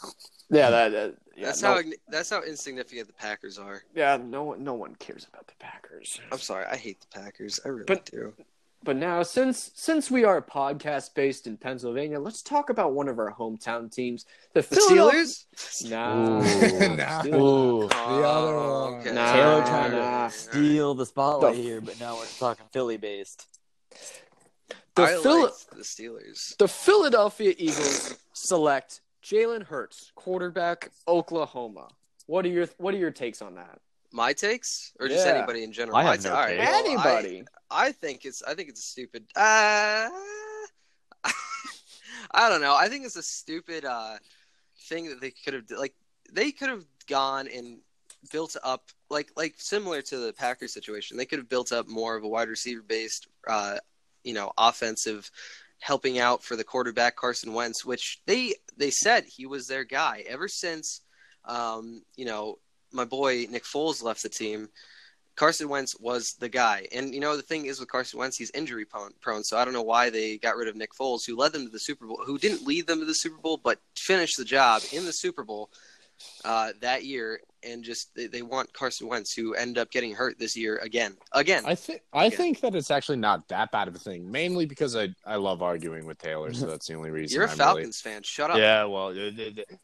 yeah 0.49 0.71
that, 0.71 0.91
that 0.91 1.15
yeah, 1.39 1.45
that's 1.47 1.61
no, 1.61 1.73
how 1.75 1.81
that's 2.09 2.29
how 2.29 2.43
insignificant 2.43 3.07
the 3.07 3.13
Packers 3.13 3.57
are. 3.57 3.81
yeah 3.95 4.17
no 4.17 4.43
one 4.43 4.63
no 4.63 4.73
one 4.73 4.95
cares 4.95 5.25
about 5.31 5.47
the 5.47 5.53
Packers 5.59 6.19
I'm 6.31 6.39
sorry, 6.39 6.65
I 6.65 6.75
hate 6.77 6.99
the 7.01 7.19
Packers. 7.19 7.59
I 7.65 7.69
really 7.69 7.85
But- 7.85 8.05
do. 8.05 8.33
But 8.81 8.95
now, 8.95 9.23
since 9.23 9.71
since 9.75 10.09
we 10.09 10.23
are 10.23 10.37
a 10.37 10.41
podcast 10.41 11.13
based 11.13 11.47
in 11.47 11.57
Pennsylvania, 11.57 12.17
let's 12.17 12.41
talk 12.41 12.69
about 12.69 12.93
one 12.93 13.09
of 13.09 13.19
our 13.19 13.33
hometown 13.33 13.93
teams, 13.93 14.25
the, 14.53 14.61
The 14.61 14.67
Philadelphia- 14.77 15.23
Steelers? 15.25 15.89
Nah, 15.89 16.39
Ooh. 16.39 16.41
Steelers. 16.43 17.25
Ooh. 17.25 17.87
The 17.89 17.95
other 17.97 18.55
Oh, 18.55 18.91
one. 18.91 19.01
okay. 19.01 19.11
Nah. 19.11 19.33
Taylor 19.33 19.61
trying 19.65 19.91
nah. 19.91 20.27
to 20.29 20.33
steal 20.33 20.93
the 20.93 21.05
spotlight 21.05 21.57
The- 21.57 21.61
here, 21.61 21.81
but 21.81 21.99
now 21.99 22.15
we're 22.15 22.25
talking 22.39 22.65
Philly 22.71 22.95
based. 22.95 23.47
The, 24.95 25.01
I 25.03 25.07
Phil- 25.21 25.41
like 25.43 25.51
the 25.75 25.83
Steelers. 25.83 26.55
the 26.57 26.67
Philadelphia 26.69 27.53
Eagles 27.57 28.15
select 28.31 29.01
Jalen 29.29 29.63
Hurts, 29.63 30.11
quarterback, 30.15 30.91
Oklahoma. 31.07 31.87
What 32.25 32.45
are 32.45 32.49
your 32.49 32.67
What 32.77 32.93
are 32.93 32.97
your 32.97 33.11
takes 33.11 33.41
on 33.41 33.55
that? 33.55 33.79
My 34.11 34.33
takes, 34.33 34.91
or 34.99 35.07
just 35.07 35.25
Yeah. 35.25 35.33
anybody 35.35 35.63
in 35.63 35.71
general? 35.71 35.95
I 35.97 36.03
have 36.03 36.09
My 36.11 36.17
ta- 36.17 36.29
no 36.29 36.35
all 36.35 36.41
right, 36.41 36.57
take. 36.57 36.59
well, 36.59 36.85
Anybody? 36.85 37.43
I, 37.69 37.87
I 37.87 37.91
think 37.91 38.25
it's. 38.25 38.41
I 38.43 38.55
think 38.55 38.69
it's 38.69 38.79
a 38.79 38.83
stupid. 38.83 39.25
Uh, 39.35 40.09
I 42.31 42.49
don't 42.49 42.61
know. 42.61 42.75
I 42.75 42.89
think 42.89 43.05
it's 43.05 43.15
a 43.17 43.23
stupid 43.23 43.85
uh, 43.85 44.17
thing 44.87 45.09
that 45.09 45.21
they 45.21 45.31
could 45.31 45.53
have 45.53 45.63
like. 45.77 45.93
They 46.31 46.51
could 46.51 46.69
have 46.69 46.85
gone 47.07 47.47
and 47.47 47.79
built 48.31 48.55
up 48.63 48.89
like 49.09 49.31
like 49.35 49.55
similar 49.57 50.01
to 50.03 50.17
the 50.17 50.33
Packers 50.33 50.73
situation. 50.73 51.17
They 51.17 51.25
could 51.25 51.39
have 51.39 51.49
built 51.49 51.71
up 51.71 51.87
more 51.87 52.15
of 52.15 52.23
a 52.23 52.27
wide 52.27 52.49
receiver 52.49 52.81
based, 52.81 53.27
uh, 53.47 53.77
you 54.23 54.33
know, 54.33 54.51
offensive 54.57 55.29
helping 55.79 56.19
out 56.19 56.43
for 56.43 56.55
the 56.55 56.63
quarterback 56.63 57.15
Carson 57.15 57.53
Wentz, 57.53 57.85
which 57.85 58.21
they 58.25 58.55
they 58.77 58.91
said 58.91 59.25
he 59.25 59.45
was 59.45 59.67
their 59.67 59.83
guy 59.83 60.23
ever 60.27 60.47
since. 60.47 61.01
Um, 61.45 62.03
you 62.15 62.25
know, 62.25 62.59
my 62.91 63.05
boy 63.05 63.47
Nick 63.49 63.63
Foles 63.63 64.03
left 64.03 64.23
the 64.23 64.29
team. 64.29 64.69
Carson 65.35 65.69
Wentz 65.69 65.97
was 65.97 66.33
the 66.33 66.49
guy. 66.49 66.85
And 66.91 67.13
you 67.13 67.21
know 67.21 67.37
the 67.37 67.41
thing 67.41 67.65
is 67.65 67.79
with 67.79 67.89
Carson 67.89 68.19
Wentz, 68.19 68.37
he's 68.37 68.51
injury 68.51 68.85
prone. 68.85 69.43
So 69.43 69.57
I 69.57 69.63
don't 69.63 69.73
know 69.73 69.81
why 69.81 70.09
they 70.09 70.37
got 70.37 70.57
rid 70.57 70.67
of 70.67 70.75
Nick 70.75 70.91
Foles, 70.93 71.25
who 71.25 71.37
led 71.37 71.53
them 71.53 71.65
to 71.65 71.71
the 71.71 71.79
Super 71.79 72.05
Bowl, 72.05 72.21
who 72.25 72.37
didn't 72.37 72.67
lead 72.67 72.87
them 72.87 72.99
to 72.99 73.05
the 73.05 73.13
Super 73.13 73.37
Bowl, 73.37 73.57
but 73.63 73.79
finished 73.95 74.37
the 74.37 74.43
job 74.43 74.81
in 74.91 75.05
the 75.05 75.13
Super 75.13 75.45
Bowl 75.45 75.69
uh, 76.43 76.73
that 76.81 77.05
year. 77.05 77.39
And 77.63 77.83
just 77.83 78.15
they, 78.15 78.27
they 78.27 78.41
want 78.41 78.71
Carson 78.73 79.07
Wentz, 79.07 79.33
who 79.33 79.53
ended 79.53 79.77
up 79.77 79.91
getting 79.91 80.13
hurt 80.15 80.39
this 80.39 80.55
year 80.55 80.77
again, 80.77 81.17
again. 81.33 81.63
I 81.65 81.75
think 81.75 82.01
I 82.13 82.27
Okay. 82.27 82.35
think 82.35 82.61
that 82.61 82.73
it's 82.75 82.89
actually 82.91 83.17
not 83.17 83.47
that 83.49 83.71
bad 83.71 83.87
of 83.87 83.95
a 83.95 83.99
thing. 83.99 84.31
Mainly 84.31 84.65
because 84.65 84.95
I, 84.95 85.09
I 85.25 85.35
love 85.35 85.61
arguing 85.61 86.05
with 86.05 86.17
Taylor, 86.19 86.53
so 86.53 86.65
that's 86.69 86.87
the 86.87 86.93
only 86.95 87.11
reason. 87.11 87.35
You're 87.35 87.47
a 87.47 87.51
I'm 87.51 87.57
Falcons 87.57 87.99
fan. 87.99 88.21
Shut 88.23 88.49
up. 88.51 88.57
Yeah, 88.57 88.85
well, 88.85 89.13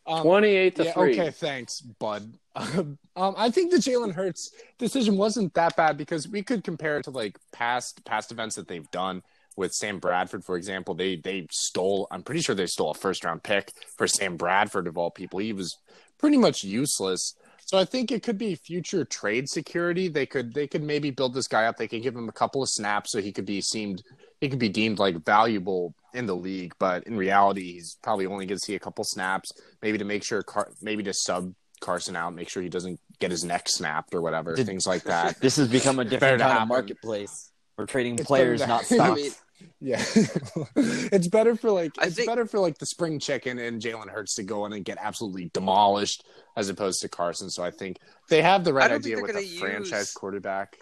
um, 0.07 0.23
Twenty-eight 0.23 0.75
to 0.77 0.85
yeah, 0.85 0.93
three. 0.93 1.13
okay, 1.19 1.31
thanks, 1.31 1.81
bud. 1.81 2.33
um, 2.55 2.97
I 3.17 3.49
think 3.51 3.71
the 3.71 3.77
Jalen 3.77 4.13
Hurts 4.13 4.51
decision 4.79 5.17
wasn't 5.17 5.53
that 5.55 5.75
bad 5.75 5.97
because 5.97 6.27
we 6.27 6.41
could 6.43 6.63
compare 6.63 6.97
it 6.97 7.03
to 7.03 7.11
like 7.11 7.37
past 7.51 8.05
past 8.05 8.31
events 8.31 8.55
that 8.55 8.67
they've 8.67 8.89
done. 8.91 9.21
with 9.57 9.71
Sam 9.73 9.99
Bradford, 9.99 10.43
for 10.45 10.55
example. 10.57 10.93
They 10.95 11.15
they 11.17 11.47
stole. 11.51 12.07
I'm 12.11 12.23
pretty 12.23 12.41
sure 12.41 12.55
they 12.55 12.65
stole 12.67 12.91
a 12.91 12.93
first 12.93 13.23
round 13.25 13.43
pick 13.43 13.71
for 13.97 14.07
Sam 14.07 14.37
Bradford 14.37 14.87
of 14.87 14.97
all 14.97 15.11
people. 15.11 15.39
He 15.39 15.53
was 15.53 15.75
pretty 16.17 16.37
much 16.37 16.63
useless. 16.63 17.35
So 17.65 17.79
I 17.79 17.85
think 17.85 18.11
it 18.11 18.21
could 18.23 18.37
be 18.37 18.53
future 18.55 19.03
trade 19.05 19.49
security. 19.49 20.07
They 20.07 20.25
could 20.27 20.53
they 20.53 20.67
could 20.67 20.83
maybe 20.83 21.09
build 21.09 21.33
this 21.33 21.47
guy 21.47 21.65
up. 21.65 21.77
They 21.77 21.87
could 21.87 22.03
give 22.03 22.15
him 22.15 22.29
a 22.29 22.31
couple 22.31 22.61
of 22.61 22.69
snaps 22.69 23.11
so 23.11 23.19
he 23.19 23.31
could 23.31 23.45
be 23.45 23.59
seemed 23.59 24.03
he 24.39 24.49
could 24.49 24.59
be 24.59 24.69
deemed 24.69 24.99
like 24.99 25.25
valuable 25.25 25.95
in 26.13 26.27
the 26.27 26.35
league. 26.35 26.73
But 26.79 27.03
in 27.07 27.17
reality, 27.17 27.73
he's 27.73 27.97
probably 28.03 28.27
only 28.27 28.45
going 28.45 28.59
to 28.59 28.63
see 28.65 28.75
a 28.75 28.79
couple 28.79 29.03
snaps, 29.03 29.51
maybe 29.81 29.97
to 29.97 30.05
make 30.05 30.23
sure 30.23 30.43
Car- 30.43 30.71
maybe 30.81 31.01
to 31.03 31.13
sub 31.13 31.53
Carson 31.81 32.15
out, 32.15 32.35
make 32.35 32.49
sure 32.49 32.61
he 32.61 32.69
doesn't 32.69 32.99
get 33.19 33.31
his 33.31 33.43
neck 33.43 33.67
snapped 33.67 34.13
or 34.13 34.21
whatever, 34.21 34.55
Did- 34.55 34.67
things 34.67 34.85
like 34.85 35.03
that. 35.03 35.39
This 35.41 35.55
has 35.57 35.67
become 35.67 35.99
a 35.99 36.05
different 36.05 36.41
kind 36.41 36.59
of 36.61 36.67
marketplace. 36.67 37.51
We're 37.77 37.85
trading 37.87 38.15
It's 38.15 38.25
players, 38.25 38.65
not 38.65 38.81
to- 38.83 38.85
stocks. 38.93 39.01
I 39.11 39.15
mean, 39.15 39.31
Yeah, 39.79 40.03
it's 40.75 41.27
better 41.27 41.55
for 41.55 41.71
like 41.71 41.91
I 41.99 42.05
it's 42.07 42.15
think- 42.15 42.27
better 42.27 42.45
for 42.45 42.59
like 42.59 42.77
the 42.77 42.85
spring 42.85 43.19
chicken 43.19 43.57
and 43.59 43.81
Jalen 43.81 44.09
Hurts 44.09 44.35
to 44.35 44.43
go 44.43 44.65
in 44.65 44.73
and 44.73 44.83
get 44.83 44.97
absolutely 44.99 45.49
demolished 45.53 46.25
as 46.57 46.69
opposed 46.69 47.01
to 47.01 47.09
Carson. 47.09 47.49
So 47.49 47.63
I 47.63 47.71
think 47.71 47.97
they 48.29 48.41
have 48.41 48.63
the 48.63 48.73
right 48.73 48.91
idea 48.91 49.21
with 49.21 49.31
a 49.31 49.33
gonna 49.33 49.45
franchise 49.59 50.11
quarterback. 50.11 50.77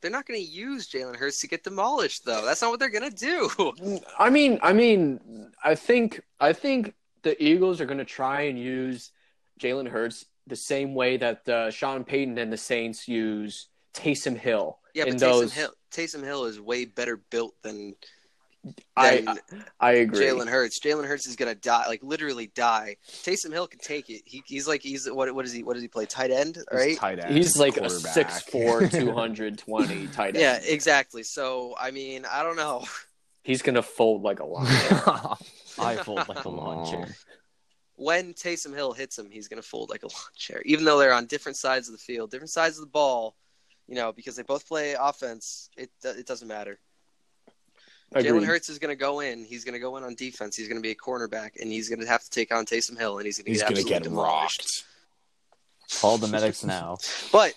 they're 0.00 0.10
not 0.10 0.26
going 0.26 0.40
to 0.40 0.46
use 0.46 0.88
Jalen 0.88 1.16
Hurts 1.16 1.40
to 1.40 1.48
get 1.48 1.62
demolished, 1.64 2.24
though. 2.24 2.44
That's 2.44 2.62
not 2.62 2.70
what 2.70 2.80
they're 2.80 2.88
going 2.88 3.10
to 3.10 3.16
do. 3.16 4.00
I 4.18 4.30
mean, 4.30 4.58
I 4.62 4.72
mean, 4.72 5.50
I 5.62 5.74
think 5.74 6.22
I 6.40 6.52
think 6.54 6.94
the 7.22 7.42
Eagles 7.42 7.80
are 7.82 7.86
going 7.86 7.98
to 7.98 8.04
try 8.06 8.42
and 8.42 8.58
use 8.58 9.10
Jalen 9.60 9.88
Hurts 9.88 10.24
the 10.46 10.56
same 10.56 10.94
way 10.94 11.18
that 11.18 11.46
uh, 11.48 11.70
Sean 11.70 12.04
Payton 12.04 12.38
and 12.38 12.50
the 12.52 12.56
Saints 12.56 13.06
use 13.06 13.68
Taysom 13.94 14.36
Hill. 14.38 14.78
Yeah, 14.94 15.04
but 15.04 15.14
in 15.14 15.18
Taysom 15.18 15.50
Hill, 15.52 15.70
Taysom 15.92 16.24
Hill 16.24 16.44
is 16.44 16.60
way 16.60 16.84
better 16.84 17.16
built 17.30 17.54
than, 17.62 17.94
I, 18.96 19.16
than 19.16 19.28
I 19.28 19.38
I 19.80 19.92
agree. 19.92 20.24
Jalen 20.24 20.48
Hurts. 20.48 20.80
Jalen 20.80 21.06
Hurts 21.06 21.26
is 21.26 21.36
going 21.36 21.52
to 21.52 21.60
die, 21.60 21.86
like 21.88 22.02
literally 22.02 22.48
die. 22.54 22.96
Taysom 23.08 23.52
Hill 23.52 23.66
can 23.66 23.80
take 23.80 24.10
it. 24.10 24.22
He, 24.24 24.42
he's 24.46 24.68
like 24.68 24.82
he's 24.82 25.10
what 25.10 25.34
what 25.34 25.44
is 25.44 25.52
he? 25.52 25.62
What 25.62 25.74
does 25.74 25.82
he 25.82 25.88
play? 25.88 26.06
Tight 26.06 26.30
end, 26.30 26.56
He's 26.56 26.64
right? 26.72 26.96
tight 26.98 27.24
end, 27.24 27.36
He's 27.36 27.56
like 27.56 27.76
a 27.76 27.80
quarterback. 27.80 28.14
6'4", 28.14 28.90
220 29.00 30.06
tight 30.08 30.36
end. 30.36 30.36
Yeah, 30.36 30.60
exactly. 30.62 31.22
So 31.22 31.74
I 31.80 31.90
mean, 31.90 32.26
I 32.30 32.42
don't 32.42 32.56
know. 32.56 32.84
He's 33.42 33.62
gonna 33.62 33.82
fold 33.82 34.22
like 34.22 34.40
a 34.40 34.44
lion. 34.46 34.66
I 35.78 35.96
fold 35.96 36.28
like 36.28 36.44
a 36.44 36.48
lawn 36.48 36.90
chair. 36.90 37.08
When 37.96 38.32
Taysom 38.32 38.74
Hill 38.74 38.92
hits 38.92 39.18
him, 39.18 39.30
he's 39.30 39.46
going 39.48 39.60
to 39.60 39.68
fold 39.68 39.90
like 39.90 40.02
a 40.02 40.06
lawn 40.06 40.32
chair. 40.34 40.62
Even 40.64 40.86
though 40.86 40.98
they're 40.98 41.12
on 41.12 41.26
different 41.26 41.56
sides 41.56 41.86
of 41.86 41.92
the 41.92 41.98
field, 41.98 42.30
different 42.30 42.50
sides 42.50 42.78
of 42.78 42.82
the 42.82 42.90
ball, 42.90 43.36
you 43.90 43.96
know, 43.96 44.12
because 44.12 44.36
they 44.36 44.42
both 44.44 44.66
play 44.66 44.94
offense. 44.98 45.68
It 45.76 45.90
it 46.04 46.26
doesn't 46.26 46.48
matter. 46.48 46.78
Jalen 48.14 48.26
Agreed. 48.28 48.44
Hurts 48.44 48.68
is 48.68 48.78
going 48.78 48.88
to 48.90 48.96
go 48.96 49.20
in. 49.20 49.44
He's 49.44 49.64
going 49.64 49.74
to 49.74 49.78
go 49.78 49.96
in 49.96 50.02
on 50.04 50.14
defense. 50.16 50.56
He's 50.56 50.66
going 50.66 50.78
to 50.78 50.82
be 50.82 50.90
a 50.90 50.96
cornerback, 50.96 51.60
and 51.60 51.70
he's 51.70 51.88
going 51.88 52.00
to 52.00 52.06
have 52.06 52.24
to 52.24 52.30
take 52.30 52.52
on 52.52 52.64
Taysom 52.66 52.98
Hill, 52.98 53.18
and 53.18 53.26
he's 53.26 53.38
going 53.38 53.44
to 53.44 53.50
He's 53.52 53.60
get 53.60 53.68
gonna 53.68 53.78
absolutely 53.78 53.92
get 53.92 54.02
demolished. 54.02 54.84
rocked. 55.90 56.00
Call 56.00 56.18
the 56.18 56.28
medics 56.28 56.64
now. 56.64 56.98
But 57.32 57.54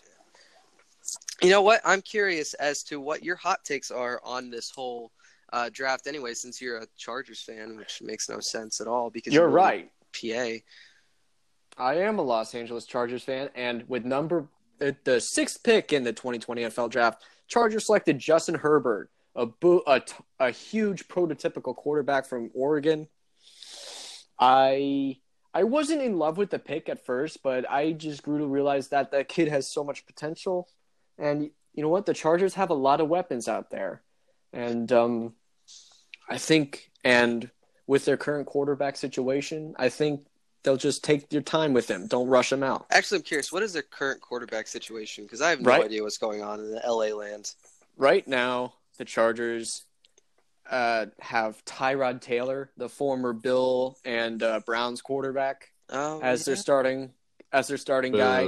you 1.42 1.50
know 1.50 1.62
what? 1.64 1.82
I'm 1.84 2.02
curious 2.02 2.54
as 2.56 2.84
to 2.84 3.00
what 3.00 3.24
your 3.24 3.36
hot 3.36 3.64
takes 3.66 3.90
are 3.90 4.22
on 4.24 4.50
this 4.52 4.70
whole 4.70 5.12
uh, 5.52 5.70
draft. 5.74 6.06
Anyway, 6.08 6.34
since 6.36 6.62
you're 6.62 6.78
a 6.78 6.88
Chargers 6.98 7.42
fan, 7.42 7.76
which 7.76 8.02
makes 8.04 8.30
no 8.30 8.40
sense 8.40 8.80
at 8.80 8.88
all 8.88 9.10
because 9.10 9.34
You're 9.34 9.50
you 9.50 9.56
live 9.56 9.56
right. 9.56 9.92
PA. 10.14 11.84
I 11.84 11.96
am 11.96 12.20
a 12.20 12.22
Los 12.22 12.54
Angeles 12.54 12.86
Chargers 12.86 13.24
fan, 13.24 13.50
and 13.56 13.88
with 13.90 14.06
number 14.06 14.46
uh, 14.82 14.92
the 15.04 15.20
sixth 15.20 15.64
pick 15.64 15.94
in 15.94 16.04
the 16.04 16.14
2020 16.14 16.64
NFL 16.64 16.90
Draft, 16.90 17.24
Chargers 17.48 17.86
selected 17.86 18.20
Justin 18.20 18.56
Herbert, 18.56 19.10
a 19.36 19.46
bo- 19.46 19.84
a, 19.88 20.00
t- 20.00 20.16
a 20.40 20.52
huge 20.52 21.08
prototypical 21.08 21.76
quarterback 21.76 22.26
from 22.26 22.52
Oregon. 22.54 23.08
I 24.40 25.18
I 25.54 25.64
wasn't 25.64 26.02
in 26.02 26.18
love 26.18 26.38
with 26.38 26.50
the 26.50 26.60
pick 26.60 26.90
at 26.90 27.06
first, 27.06 27.44
but 27.44 27.70
I 27.70 27.92
just 27.92 28.24
grew 28.24 28.40
to 28.40 28.48
realize 28.48 28.88
that 28.88 29.12
that 29.12 29.30
kid 29.30 29.50
has 29.50 29.68
so 29.68 29.84
much 29.84 30.06
potential, 30.06 30.68
and 31.18 31.52
you 31.74 31.84
know 31.84 31.90
what? 31.90 32.06
The 32.06 32.14
Chargers 32.14 32.56
have 32.56 32.72
a 32.72 32.76
lot 32.76 33.02
of 33.02 33.08
weapons 33.08 33.48
out 33.48 33.70
there, 33.70 34.02
and 34.52 34.92
um, 34.92 35.34
I 36.28 36.38
think 36.38 36.92
and 37.04 37.50
with 37.86 38.06
their 38.06 38.18
current 38.18 38.48
quarterback 38.48 38.98
situation, 38.98 39.76
I 39.78 39.90
think 39.90 40.26
they'll 40.64 40.78
just 40.78 41.04
take 41.04 41.32
your 41.32 41.42
time 41.42 41.74
with 41.74 41.88
them. 41.88 42.08
Don't 42.08 42.28
rush 42.28 42.50
them 42.50 42.64
out. 42.64 42.86
Actually, 42.90 43.18
I'm 43.20 43.24
curious. 43.24 43.52
What 43.52 43.64
is 43.64 43.74
their 43.74 43.82
current 43.84 44.22
quarterback 44.22 44.68
situation? 44.68 45.24
Because 45.26 45.42
I 45.42 45.50
have 45.50 45.62
no 45.62 45.70
Right. 45.70 45.84
idea 45.86 46.04
what's 46.04 46.18
going 46.18 46.42
on 46.42 46.60
in 46.60 46.72
the 46.72 46.82
LA 46.86 47.14
land. 47.16 47.54
Right 47.98 48.28
now, 48.28 48.74
the 48.98 49.06
Chargers 49.06 49.84
uh, 50.70 51.08
have 51.20 51.64
Tyrod 51.66 52.22
Taylor, 52.22 52.72
the 52.78 52.88
former 52.90 53.34
Bill 53.34 53.98
and 54.06 54.42
uh, 54.42 54.62
Browns 54.66 55.02
quarterback, 55.02 55.70
Oh, 55.90 56.22
as 56.22 56.46
their 56.46 56.56
starting 56.56 57.12
as 57.52 57.68
their 57.68 57.78
starting 57.78 58.14
guy, 58.14 58.48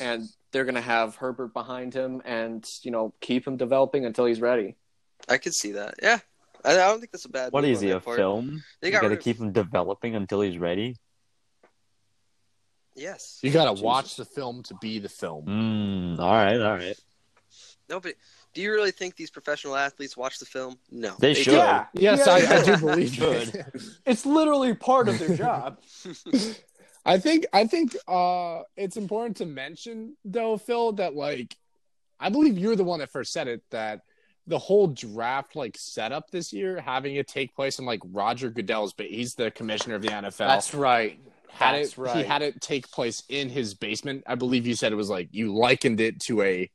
and 0.00 0.28
they're 0.50 0.64
gonna 0.64 0.80
have 0.80 1.14
Herbert 1.16 1.54
behind 1.54 1.94
him, 1.94 2.20
and 2.24 2.68
you 2.82 2.90
know 2.90 3.14
keep 3.20 3.46
him 3.46 3.56
developing 3.56 4.04
until 4.04 4.26
he's 4.26 4.40
ready. 4.40 4.76
I 5.28 5.38
could 5.38 5.54
see 5.54 5.72
that. 5.72 5.94
Yeah, 6.02 6.18
I, 6.64 6.72
I 6.72 6.74
don't 6.74 6.98
think 6.98 7.12
that's 7.12 7.24
a 7.24 7.28
bad. 7.30 7.52
What 7.52 7.62
move 7.62 7.70
is 7.70 7.78
on 7.78 7.84
he, 7.84 7.90
a 7.92 8.00
part. 8.00 8.16
film? 8.18 8.62
They 8.80 8.88
You 8.88 8.92
got 8.92 9.02
gotta 9.02 9.14
of- 9.14 9.20
keep 9.20 9.38
him 9.38 9.52
developing 9.52 10.16
until 10.16 10.40
he's 10.40 10.58
ready. 10.58 10.96
Yes. 12.96 13.38
You 13.42 13.50
gotta 13.50 13.80
watch 13.82 14.16
the 14.16 14.24
film 14.24 14.62
to 14.64 14.74
be 14.80 14.98
the 14.98 15.08
film. 15.08 15.46
Mm, 15.46 16.18
all 16.20 16.32
right, 16.32 16.60
all 16.60 16.74
right. 16.76 16.98
No, 17.88 18.00
but 18.00 18.14
do 18.54 18.62
you 18.62 18.70
really 18.72 18.92
think 18.92 19.16
these 19.16 19.30
professional 19.30 19.76
athletes 19.76 20.16
watch 20.16 20.38
the 20.38 20.46
film? 20.46 20.78
No, 20.90 21.14
They 21.18 21.34
should. 21.34 21.52
don't. 21.52 21.86
Yes, 21.92 22.22
Yeah. 22.26 22.32
I, 22.32 22.60
I 22.60 22.64
do 22.64 22.76
believe 22.78 23.12
Should. 23.14 23.66
It's 24.06 24.24
literally 24.24 24.74
part 24.74 25.08
of 25.08 25.18
their 25.18 25.36
job. 25.36 25.78
I 27.06 27.18
think 27.18 27.44
I 27.52 27.66
think 27.66 27.96
uh 28.08 28.60
it's 28.76 28.96
important 28.96 29.36
to 29.38 29.46
mention 29.46 30.16
though, 30.24 30.56
Phil, 30.56 30.92
that 30.92 31.14
like 31.14 31.56
I 32.18 32.30
believe 32.30 32.56
you're 32.58 32.76
the 32.76 32.84
one 32.84 33.00
that 33.00 33.10
first 33.10 33.32
said 33.32 33.48
it 33.48 33.62
that 33.70 34.00
the 34.46 34.58
whole 34.58 34.88
draft 34.88 35.56
like 35.56 35.76
setup 35.78 36.30
this 36.30 36.52
year, 36.52 36.80
having 36.80 37.16
it 37.16 37.26
take 37.28 37.54
place 37.54 37.78
in 37.78 37.84
like 37.86 38.00
Roger 38.12 38.50
Goodell's, 38.50 38.92
but 38.92 39.06
he's 39.06 39.34
the 39.34 39.50
commissioner 39.50 39.94
of 39.94 40.02
the 40.02 40.08
NFL. 40.08 40.36
That's 40.38 40.74
right. 40.74 41.18
had 41.50 41.74
That's 41.74 41.92
it 41.92 41.98
right. 41.98 42.16
he 42.16 42.22
had 42.24 42.42
it 42.42 42.60
take 42.60 42.90
place 42.90 43.22
in 43.28 43.48
his 43.48 43.74
basement. 43.74 44.24
I 44.26 44.34
believe 44.34 44.66
you 44.66 44.74
said 44.74 44.92
it 44.92 44.96
was 44.96 45.08
like 45.10 45.28
you 45.32 45.54
likened 45.54 46.00
it 46.00 46.20
to 46.22 46.42
a 46.42 46.70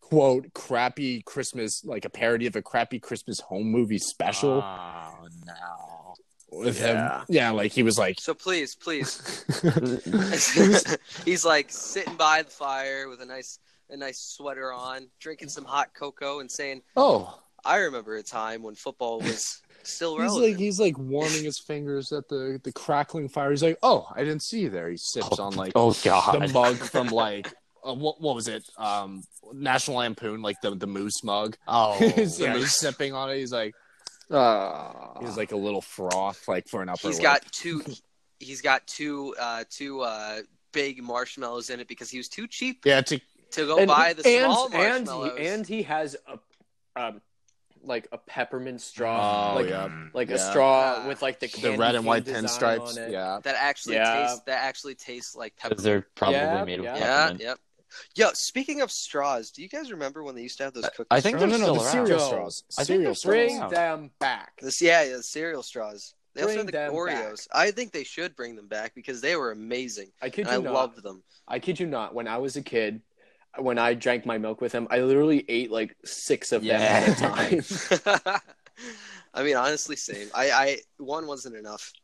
quote 0.00 0.52
crappy 0.54 1.22
Christmas 1.22 1.84
like 1.84 2.04
a 2.04 2.10
parody 2.10 2.46
of 2.46 2.56
a 2.56 2.62
crappy 2.62 2.98
Christmas 2.98 3.40
home 3.40 3.66
movie 3.66 3.98
special 3.98 4.62
Oh 4.64 5.28
no. 5.46 6.14
with 6.50 6.80
yeah. 6.80 7.18
him. 7.20 7.26
Yeah, 7.28 7.50
like 7.50 7.72
he 7.72 7.82
was 7.82 7.98
like 7.98 8.20
So 8.20 8.32
please, 8.34 8.74
please, 8.74 9.44
he's 11.24 11.44
like 11.44 11.66
sitting 11.70 12.14
by 12.16 12.42
the 12.42 12.50
fire 12.50 13.08
with 13.08 13.20
a 13.20 13.26
nice, 13.26 13.58
a 13.90 13.96
nice 13.96 14.20
sweater 14.20 14.72
on, 14.72 15.08
drinking 15.20 15.48
some 15.48 15.64
hot 15.64 15.94
cocoa, 15.94 16.40
and 16.40 16.50
saying, 16.50 16.82
oh 16.96 17.38
"I 17.64 17.78
remember 17.78 18.16
a 18.16 18.22
time 18.22 18.62
when 18.62 18.74
football 18.74 19.20
was 19.20 19.62
still 19.82 20.14
He's 20.14 20.22
relevant." 20.22 20.50
like 20.52 20.58
he's 20.58 20.80
like 20.80 20.98
warming 20.98 21.44
his 21.44 21.58
fingers 21.58 22.12
at 22.12 22.28
the 22.28 22.60
the 22.62 22.72
crackling 22.72 23.28
fire. 23.28 23.50
He's 23.50 23.62
like, 23.62 23.78
"Oh, 23.82 24.06
I 24.14 24.20
didn't 24.20 24.42
see 24.42 24.60
you 24.60 24.70
there." 24.70 24.88
He 24.90 24.96
sips 24.96 25.38
on 25.38 25.54
like 25.54 25.72
Oh 25.74 25.96
god 26.04 26.40
the 26.42 26.52
mug 26.52 26.76
from 26.76 27.08
like 27.08 27.52
uh, 27.86 27.94
what 27.94 28.20
what 28.20 28.34
was 28.34 28.48
it? 28.48 28.68
Um, 28.76 29.22
National 29.52 29.98
Lampoon, 29.98 30.42
like 30.42 30.60
the 30.60 30.74
the 30.74 30.86
moose 30.86 31.22
mug. 31.24 31.56
Oh. 31.66 31.94
he's, 31.98 32.38
yes. 32.38 32.56
he's 32.56 32.74
sipping 32.74 33.14
on 33.14 33.30
it. 33.30 33.38
He's 33.38 33.52
like 33.52 33.74
Uh, 34.30 35.20
he's 35.20 35.36
like 35.36 35.52
a 35.52 35.56
little 35.56 35.80
froth, 35.80 36.46
like 36.48 36.68
for 36.68 36.82
an 36.82 36.88
upper. 36.88 37.08
he's 37.08 37.16
lip. 37.16 37.22
got 37.22 37.42
two, 37.52 37.82
he's 38.38 38.60
got 38.60 38.86
two, 38.86 39.34
uh, 39.40 39.64
two 39.70 40.00
uh, 40.00 40.40
big 40.72 41.02
marshmallows 41.02 41.70
in 41.70 41.80
it 41.80 41.88
because 41.88 42.10
he 42.10 42.18
was 42.18 42.28
too 42.28 42.46
cheap 42.46 42.84
yeah. 42.84 43.00
To, 43.00 43.20
to 43.52 43.66
go 43.66 43.78
and, 43.78 43.88
buy 43.88 44.12
the 44.12 44.26
and, 44.26 44.44
small 44.52 44.64
and 44.66 44.74
marshmallows. 45.06 45.38
he, 45.38 45.46
and 45.46 45.66
he 45.66 45.82
has 45.82 46.16
a 46.26 47.00
um 47.00 47.20
like 47.82 48.08
a 48.12 48.18
peppermint 48.18 48.80
straw, 48.80 49.52
oh 49.52 49.56
like 49.56 49.68
yeah, 49.70 49.88
like 50.12 50.30
a 50.30 50.38
straw 50.38 50.96
Ah. 50.98 51.08
with 51.08 51.22
like 51.22 51.38
the 51.40 51.46
the 51.62 51.76
red 51.76 51.94
and 51.94 52.04
white 52.04 52.24
cane 52.24 52.42
design 52.42 52.80
pinstripes. 52.80 53.10
Yeah, 53.10 53.38
that 53.44 53.54
actually 53.58 53.94
Yeah. 53.96 54.22
tastes 54.26 54.40
that 54.46 54.64
actually 54.64 54.94
tastes 54.96 55.34
like 55.36 55.56
peppermint. 55.56 55.82
they're 55.84 56.06
probably 56.14 56.36
Yeah, 56.38 56.64
made 56.64 56.78
of 56.80 56.84
yeah. 56.84 56.96
Yeah, 56.98 57.36
yep. 57.38 57.58
Yo, 58.16 58.28
speaking 58.34 58.82
of 58.82 58.90
straws, 58.90 59.50
do 59.50 59.62
you 59.62 59.68
guys 59.68 59.90
remember 59.90 60.22
when 60.22 60.34
they 60.34 60.42
used 60.42 60.58
to 60.58 60.64
have 60.64 60.74
those 60.74 60.88
cookie 60.94 61.06
I 61.10 61.20
think 61.20 61.36
no, 61.40 61.46
straws? 61.46 61.52
no, 61.52 61.66
they're 61.66 61.74
no, 61.74 61.74
still 61.74 61.74
the 61.74 61.98
around. 61.98 62.06
cereal 62.06 62.26
straws. 62.26 62.64
I 62.78 62.84
think 62.84 62.86
Cereal 62.86 63.02
they're 63.04 63.14
straws. 63.14 63.32
Bring 63.34 63.58
around. 63.60 63.70
them 63.72 64.10
back. 64.18 64.52
This, 64.60 64.82
yeah, 64.82 65.02
yeah, 65.04 65.16
the 65.16 65.22
cereal 65.22 65.62
straws. 65.62 66.14
They 66.34 66.42
also 66.42 66.54
Bring 66.54 66.58
had 66.58 66.66
the 66.66 66.72
them 66.72 66.92
Oreos. 66.92 67.48
I 67.52 67.70
think 67.70 67.92
they 67.92 68.04
should 68.04 68.36
bring 68.36 68.56
them 68.56 68.68
back 68.68 68.94
because 68.94 69.20
they 69.22 69.36
were 69.36 69.52
amazing. 69.52 70.10
I 70.20 70.28
kid 70.28 70.46
And 70.48 70.62
you 70.64 70.68
I 70.68 70.72
not. 70.72 70.74
loved 70.74 71.02
them. 71.02 71.22
I 71.48 71.58
kid 71.60 71.80
you 71.80 71.86
not. 71.86 72.14
When 72.14 72.28
I 72.28 72.36
was 72.38 72.56
a 72.56 72.62
kid, 72.62 73.00
when 73.58 73.78
I 73.78 73.94
drank 73.94 74.24
my 74.26 74.38
milk 74.38 74.60
with 74.60 74.72
him, 74.72 74.86
I 74.90 75.00
literally 75.00 75.44
ate 75.48 75.70
like 75.70 75.96
six 76.04 76.52
of 76.52 76.62
them 76.62 76.80
at 76.80 77.08
a 77.08 77.14
time. 77.14 78.40
I 79.34 79.42
mean, 79.42 79.56
honestly, 79.56 79.96
same. 79.96 80.28
I, 80.34 80.50
I 80.50 80.78
one 80.98 81.26
wasn't 81.26 81.56
enough. 81.56 81.92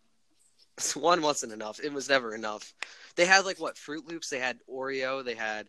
One 0.96 1.22
wasn't 1.22 1.52
enough. 1.52 1.78
It 1.78 1.92
was 1.92 2.08
never 2.08 2.34
enough. 2.34 2.74
They 3.14 3.26
had 3.26 3.44
like 3.44 3.60
what 3.60 3.76
Froot 3.76 4.08
Loops. 4.08 4.28
They 4.28 4.40
had 4.40 4.58
Oreo. 4.68 5.24
They 5.24 5.36
had 5.36 5.68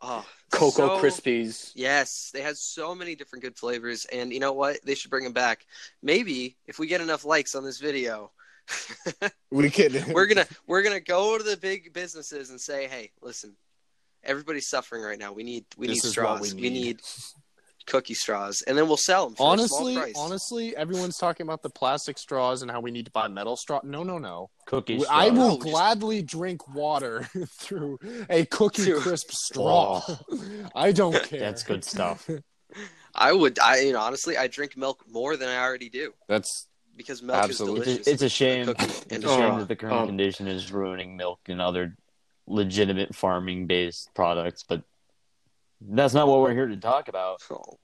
Oh, 0.00 0.24
Cocoa 0.52 0.70
so- 0.96 1.02
Krispies. 1.02 1.72
Yes, 1.74 2.30
they 2.32 2.40
had 2.40 2.56
so 2.56 2.94
many 2.94 3.16
different 3.16 3.42
good 3.42 3.56
flavors, 3.56 4.04
and 4.12 4.32
you 4.32 4.38
know 4.38 4.52
what? 4.52 4.78
They 4.84 4.94
should 4.94 5.10
bring 5.10 5.24
them 5.24 5.32
back. 5.32 5.66
Maybe 6.04 6.56
if 6.68 6.78
we 6.78 6.86
get 6.86 7.00
enough 7.00 7.24
likes 7.24 7.56
on 7.56 7.64
this 7.64 7.80
video, 7.80 8.30
We 9.50 9.70
could. 9.70 10.04
we're 10.12 10.26
gonna 10.26 10.46
we're 10.68 10.82
gonna 10.82 11.00
go 11.00 11.36
to 11.36 11.42
the 11.42 11.56
big 11.56 11.92
businesses 11.92 12.50
and 12.50 12.60
say, 12.60 12.86
"Hey, 12.86 13.10
listen, 13.20 13.56
everybody's 14.28 14.68
suffering 14.68 15.02
right 15.02 15.18
now. 15.18 15.32
We 15.32 15.42
need 15.42 15.64
we 15.76 15.86
This 15.88 16.04
need 16.04 16.10
straws. 16.10 16.54
we 16.54 16.60
We 16.62 16.70
need." 16.70 16.82
need 16.84 17.00
cookie 17.86 18.12
straws, 18.12 18.60
and 18.66 18.76
then 18.76 18.86
we'll 18.86 18.98
sell 18.98 19.24
them 19.26 19.34
for 19.34 19.44
a 19.44 19.46
honestly, 19.46 19.94
small 19.94 20.02
price." 20.04 20.14
honestly, 20.18 20.76
everyone's 20.76 21.16
talking 21.16 21.44
about 21.46 21.62
the 21.62 21.70
plastic 21.70 22.18
straws 22.18 22.60
and 22.60 22.70
how 22.70 22.80
we 22.80 22.90
need 22.90 23.06
to 23.06 23.10
buy 23.12 23.26
metal 23.28 23.56
straw. 23.56 23.80
No, 23.82 24.02
no, 24.02 24.18
no. 24.18 24.50
Cookies. 24.66 25.06
I 25.10 25.30
will 25.30 25.34
No, 25.34 25.50
just- 25.56 25.62
gladly 25.62 26.20
drink 26.22 26.68
water 26.74 27.26
through 27.58 27.98
a 28.28 28.44
cookie 28.44 28.84
Through- 28.84 29.00
crisp 29.00 29.30
straw. 29.48 30.02
I 30.74 30.92
don't 30.92 31.20
care. 31.24 31.40
That's 31.40 31.62
good 31.62 31.82
stuff. 31.82 32.28
I 33.14 33.32
would, 33.32 33.58
I 33.58 33.80
you 33.80 33.94
know, 33.94 34.00
honestly, 34.00 34.36
I 34.36 34.48
drink 34.48 34.76
milk 34.76 35.02
more 35.10 35.38
than 35.38 35.48
I 35.48 35.56
already 35.56 35.88
do 35.88 36.12
That's 36.28 36.68
because 36.94 37.22
milk 37.22 37.42
Absolutely. 37.42 37.80
is 37.92 37.96
It's 37.96 38.04
delicious. 38.04 38.06
a, 38.06 38.10
it's 38.12 38.22
a 38.22 38.28
shame. 38.28 38.66
Cookie 38.66 38.84
It's 39.14 39.24
a 39.24 39.28
a 39.28 39.36
shame 39.38 39.58
that 39.60 39.68
the 39.68 39.76
current 39.76 39.96
Um, 39.96 40.06
condition 40.08 40.46
is 40.46 40.70
ruining 40.70 41.16
milk 41.16 41.40
and 41.46 41.58
other 41.62 41.96
legitimate 42.48 43.14
farming 43.14 43.66
based 43.66 44.10
products, 44.14 44.64
but 44.68 44.82
that's 45.80 46.14
not 46.14 46.26
what 46.28 46.40
we're 46.40 46.54
here 46.54 46.66
to 46.66 46.76
talk 46.76 47.08
about. 47.08 47.42
Oh. 47.50 47.78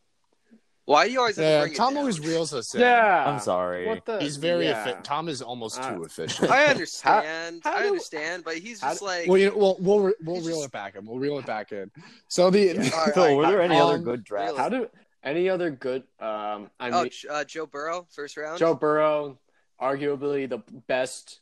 Why 0.87 1.07
do 1.07 1.13
you 1.13 1.19
always 1.21 1.37
have 1.37 1.65
to 1.65 1.71
yeah. 1.71 1.75
Tom 1.77 1.97
always 1.97 2.21
reels 2.21 2.53
us 2.53 2.75
in. 2.75 2.83
Yeah. 2.83 3.25
I'm 3.27 3.41
sorry. 3.41 3.87
What 3.87 4.05
the? 4.05 4.21
He's 4.21 4.37
very 4.37 4.67
yeah. 4.67 4.83
efficient. 4.83 5.05
Tom 5.05 5.29
is 5.31 5.41
almost 5.41 5.81
Uh, 5.81 5.95
too 5.95 6.05
efficient. 6.05 6.51
I 6.51 6.67
understand. 6.75 7.63
how 7.65 7.73
I 7.73 7.83
do- 7.83 7.89
understand, 7.89 8.45
but 8.45 8.57
he's 8.59 8.81
just 8.81 9.01
do- 9.01 9.07
like 9.07 9.27
well, 9.29 9.39
you 9.39 9.49
know, 9.51 9.57
we'll 9.57 9.77
we'll, 9.81 10.01
re- 10.01 10.15
we'll 10.25 10.41
reel 10.43 10.57
just- 10.57 10.67
it 10.67 10.73
back 10.73 10.95
in. 10.97 11.07
We'll 11.07 11.19
reel 11.19 11.39
it 11.39 11.47
back 11.47 11.73
in. 11.73 11.91
So 12.29 12.51
the 12.51 12.71
All 12.73 12.77
right, 13.07 13.15
Phil, 13.15 13.23
all 13.25 13.37
were 13.37 13.43
right. 13.45 13.49
there 13.51 13.63
any 13.63 13.81
other 13.81 13.95
Um, 13.95 14.03
good 14.05 14.25
drafts? 14.25 14.59
How 14.59 14.69
do 14.69 14.89
any 15.23 15.49
other 15.49 15.71
good? 15.71 16.03
Um, 16.21 16.71
I 16.79 16.91
oh, 16.91 17.03
mean, 17.05 17.11
J- 17.13 17.29
uh, 17.29 17.45
Joe 17.45 17.65
Burrow, 17.65 18.07
first 18.11 18.37
round. 18.37 18.59
Joe 18.59 18.75
Burrow, 18.75 19.39
arguably 19.81 20.47
the 20.47 20.59
best 20.87 21.41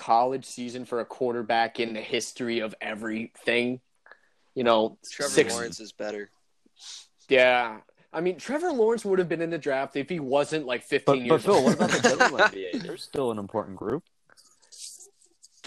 college 0.00 0.46
season 0.46 0.84
for 0.86 1.00
a 1.00 1.04
quarterback 1.04 1.78
in 1.78 1.92
the 1.92 2.00
history 2.00 2.60
of 2.60 2.74
everything. 2.80 3.80
You 4.54 4.64
know, 4.64 4.98
Trevor 5.08 5.30
six. 5.30 5.54
Lawrence 5.54 5.78
is 5.78 5.92
better. 5.92 6.30
Yeah, 7.28 7.78
I 8.12 8.20
mean, 8.20 8.38
Trevor 8.38 8.72
Lawrence 8.72 9.04
would 9.04 9.18
have 9.20 9.28
been 9.28 9.42
in 9.42 9.50
the 9.50 9.58
draft 9.58 9.94
if 9.96 10.08
he 10.08 10.18
wasn't 10.18 10.66
like 10.66 10.82
15 10.82 11.04
But, 11.04 11.18
years 11.18 11.28
but 11.30 11.42
Phil, 11.42 11.54
old. 11.54 11.64
what 11.64 11.74
about 11.74 11.90
the 11.90 11.98
WNBA? 12.08 12.82
They're 12.82 12.96
still 12.96 13.30
an 13.30 13.38
important 13.38 13.76
group. 13.76 14.02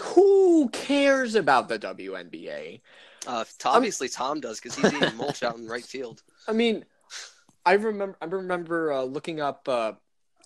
Who 0.02 0.68
cares 0.70 1.36
about 1.36 1.68
the 1.68 1.78
WNBA? 1.78 2.80
Uh, 3.26 3.44
obviously, 3.64 4.08
Tom 4.08 4.40
does 4.40 4.60
because 4.60 4.74
he's 4.74 4.92
eating 4.92 5.16
mulch 5.16 5.42
out 5.42 5.56
in 5.56 5.66
right 5.66 5.84
field. 5.84 6.22
I 6.46 6.52
mean, 6.52 6.84
I 7.64 7.74
remember. 7.74 8.16
I 8.20 8.26
remember 8.26 8.92
uh, 8.92 9.02
looking 9.04 9.40
up. 9.40 9.66
Uh, 9.68 9.92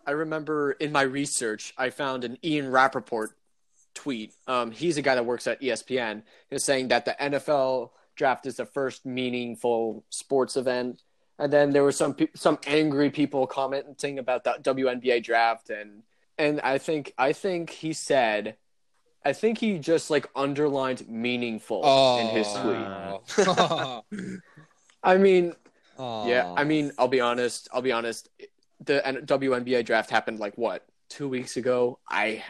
I 0.06 0.12
remember 0.12 0.72
in 0.72 0.92
my 0.92 1.02
research, 1.02 1.74
I 1.76 1.90
found 1.90 2.22
an 2.24 2.38
Ian 2.44 2.70
Rapoport 2.70 3.32
tweet. 4.02 4.32
Um, 4.46 4.70
he's 4.70 4.96
a 4.96 5.02
guy 5.02 5.14
that 5.14 5.26
works 5.26 5.46
at 5.46 5.60
ESPN. 5.60 6.22
Is 6.50 6.64
saying 6.64 6.88
that 6.88 7.04
the 7.04 7.16
NFL 7.20 7.90
draft 8.16 8.46
is 8.46 8.56
the 8.56 8.66
first 8.66 9.04
meaningful 9.06 10.04
sports 10.10 10.56
event, 10.56 11.02
and 11.38 11.52
then 11.52 11.72
there 11.72 11.82
were 11.82 11.92
some 12.02 12.14
pe- 12.14 12.34
some 12.34 12.58
angry 12.66 13.10
people 13.10 13.46
commenting 13.46 14.18
about 14.18 14.44
the 14.44 14.54
WNBA 14.62 15.22
draft, 15.22 15.70
and 15.70 16.02
and 16.38 16.60
I 16.60 16.78
think 16.78 17.12
I 17.18 17.32
think 17.32 17.70
he 17.70 17.92
said. 17.92 18.56
I 19.24 19.32
think 19.34 19.58
he 19.58 19.78
just 19.78 20.10
like 20.10 20.26
underlined 20.36 21.06
meaningful 21.08 21.82
in 22.20 22.26
his 22.38 22.46
tweet. 22.52 22.86
Oh. 23.36 24.02
I 25.02 25.16
mean, 25.18 25.54
Oh. 25.98 26.28
yeah, 26.28 26.54
I 26.56 26.62
mean, 26.62 26.92
I'll 26.96 27.08
be 27.08 27.20
honest. 27.20 27.68
I'll 27.72 27.82
be 27.82 27.90
honest. 27.92 28.28
The 28.84 29.02
WNBA 29.26 29.84
draft 29.84 30.08
happened 30.10 30.38
like 30.38 30.56
what 30.56 30.86
two 31.10 31.28
weeks 31.28 31.56
ago. 31.56 31.98
I 32.08 32.44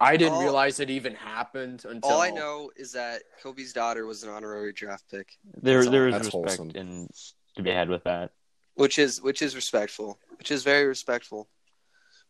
I 0.00 0.16
didn't 0.16 0.34
All- 0.34 0.42
realize 0.42 0.80
it 0.80 0.88
even 0.90 1.14
happened 1.14 1.84
until 1.84 2.10
All 2.10 2.20
I 2.22 2.30
know 2.30 2.70
is 2.76 2.92
that 2.92 3.22
Kobe's 3.42 3.72
daughter 3.72 4.06
was 4.06 4.22
an 4.24 4.30
honorary 4.30 4.72
draft 4.72 5.04
pick, 5.10 5.36
There, 5.44 5.78
That's 5.80 5.90
there 5.90 6.02
all- 6.04 6.08
is 6.08 6.14
that's 6.14 6.24
respect 6.34 6.58
wholesome. 6.58 6.70
in 6.76 7.08
to 7.56 7.62
be 7.62 7.70
had 7.70 7.88
with 7.90 8.04
that. 8.04 8.32
which 8.74 8.98
is 8.98 9.20
which 9.20 9.42
is 9.42 9.54
respectful, 9.54 10.18
which 10.38 10.50
is 10.50 10.62
very 10.62 10.86
respectful. 10.86 11.48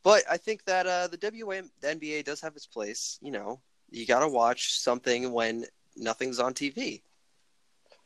But 0.02 0.24
I 0.28 0.36
think 0.38 0.64
that 0.64 0.86
uh, 0.86 1.06
the 1.08 1.18
WNBA 1.18 2.24
does 2.24 2.40
have 2.40 2.56
its 2.56 2.66
place. 2.66 3.18
You 3.20 3.30
know, 3.30 3.60
you 3.90 4.06
got 4.06 4.20
to 4.20 4.28
watch 4.28 4.72
something 4.78 5.30
when 5.30 5.66
nothing's 5.94 6.40
on 6.40 6.54
TV. 6.54 7.02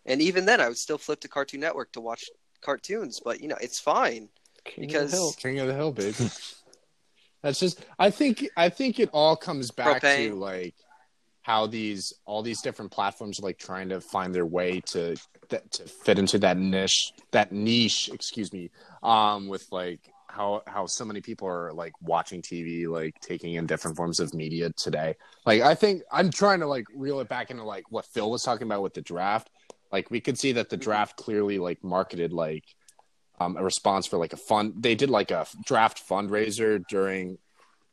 And 0.04 0.20
even 0.20 0.44
then, 0.44 0.60
I 0.60 0.68
would 0.68 0.76
still 0.76 0.98
flip 0.98 1.20
to 1.20 1.28
Cartoon 1.28 1.60
Network 1.60 1.92
to 1.92 2.00
watch 2.00 2.28
cartoons. 2.60 3.20
But 3.24 3.40
you 3.40 3.48
know, 3.48 3.56
it's 3.60 3.78
fine. 3.80 4.28
King 4.64 4.84
of 4.84 4.90
the 4.90 4.98
because- 4.98 5.12
Hill. 5.12 5.32
King 5.38 5.60
of 5.60 5.68
the 5.68 5.74
Hill, 5.74 5.92
baby. 5.92 6.14
That's 7.44 7.60
just. 7.60 7.84
I 7.98 8.10
think. 8.10 8.48
I 8.56 8.70
think 8.70 8.98
it 8.98 9.10
all 9.12 9.36
comes 9.36 9.70
back 9.70 10.02
Propane. 10.02 10.30
to 10.30 10.34
like 10.34 10.74
how 11.42 11.66
these 11.66 12.14
all 12.24 12.42
these 12.42 12.62
different 12.62 12.90
platforms 12.90 13.38
are 13.38 13.42
like 13.42 13.58
trying 13.58 13.90
to 13.90 14.00
find 14.00 14.34
their 14.34 14.46
way 14.46 14.80
to 14.80 15.14
that 15.50 15.70
to 15.72 15.82
fit 15.84 16.18
into 16.18 16.38
that 16.38 16.56
niche 16.56 17.12
that 17.32 17.52
niche. 17.52 18.08
Excuse 18.12 18.50
me. 18.50 18.70
Um, 19.02 19.46
with 19.46 19.70
like 19.70 20.00
how 20.26 20.62
how 20.66 20.86
so 20.86 21.04
many 21.04 21.20
people 21.20 21.46
are 21.46 21.70
like 21.74 21.92
watching 22.00 22.40
TV, 22.40 22.88
like 22.88 23.20
taking 23.20 23.54
in 23.54 23.66
different 23.66 23.94
forms 23.94 24.20
of 24.20 24.32
media 24.32 24.70
today. 24.78 25.14
Like 25.44 25.60
I 25.60 25.74
think 25.74 26.02
I'm 26.10 26.30
trying 26.30 26.60
to 26.60 26.66
like 26.66 26.86
reel 26.94 27.20
it 27.20 27.28
back 27.28 27.50
into 27.50 27.62
like 27.62 27.84
what 27.90 28.06
Phil 28.06 28.30
was 28.30 28.42
talking 28.42 28.66
about 28.66 28.82
with 28.82 28.94
the 28.94 29.02
draft. 29.02 29.50
Like 29.92 30.10
we 30.10 30.22
could 30.22 30.38
see 30.38 30.52
that 30.52 30.70
the 30.70 30.78
draft 30.78 31.16
clearly 31.18 31.58
like 31.58 31.84
marketed 31.84 32.32
like 32.32 32.64
um, 33.40 33.56
a 33.56 33.62
response 33.64 34.06
for 34.06 34.18
like 34.18 34.32
a 34.32 34.36
fund. 34.36 34.74
They 34.78 34.94
did 34.94 35.10
like 35.10 35.30
a 35.30 35.46
draft 35.66 36.02
fundraiser 36.08 36.82
during 36.88 37.38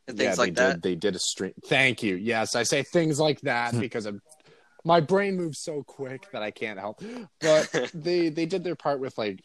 And 0.08 0.18
yeah, 0.18 0.26
things 0.26 0.38
they 0.38 0.44
like 0.44 0.56
that. 0.56 0.74
Did, 0.74 0.82
they 0.84 0.96
did 0.96 1.16
a 1.16 1.20
stream. 1.20 1.54
Thank 1.66 2.04
you. 2.04 2.16
Yes, 2.16 2.56
I 2.56 2.64
say 2.64 2.84
things 2.84 3.20
like 3.20 3.42
that 3.42 3.78
because 3.80 4.06
I'm, 4.06 4.22
my 4.84 5.00
brain 5.00 5.38
moves 5.38 5.60
so 5.60 5.84
quick 5.84 6.28
that 6.32 6.42
I 6.44 6.52
can't 6.52 6.80
help. 6.80 7.02
But 7.40 7.90
they 7.94 8.30
they 8.30 8.46
did 8.46 8.64
their 8.64 8.76
part 8.76 9.00
with 9.00 9.18
like 9.18 9.40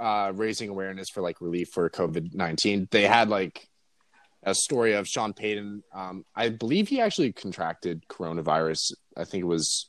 uh, 0.00 0.32
raising 0.34 0.68
awareness 0.70 1.08
for 1.10 1.22
like 1.22 1.40
relief 1.40 1.68
for 1.72 1.88
COVID 1.90 2.34
nineteen. 2.34 2.88
They 2.90 3.06
had 3.06 3.28
like 3.28 3.66
a 4.42 4.54
story 4.54 4.92
of 4.92 5.08
Sean 5.08 5.32
Payton. 5.32 5.82
Um, 5.94 6.24
I 6.36 6.50
believe 6.50 6.88
he 6.88 7.00
actually 7.00 7.32
contracted 7.32 8.04
coronavirus. 8.08 8.92
I 9.16 9.24
think 9.24 9.42
it 9.42 9.46
was 9.46 9.88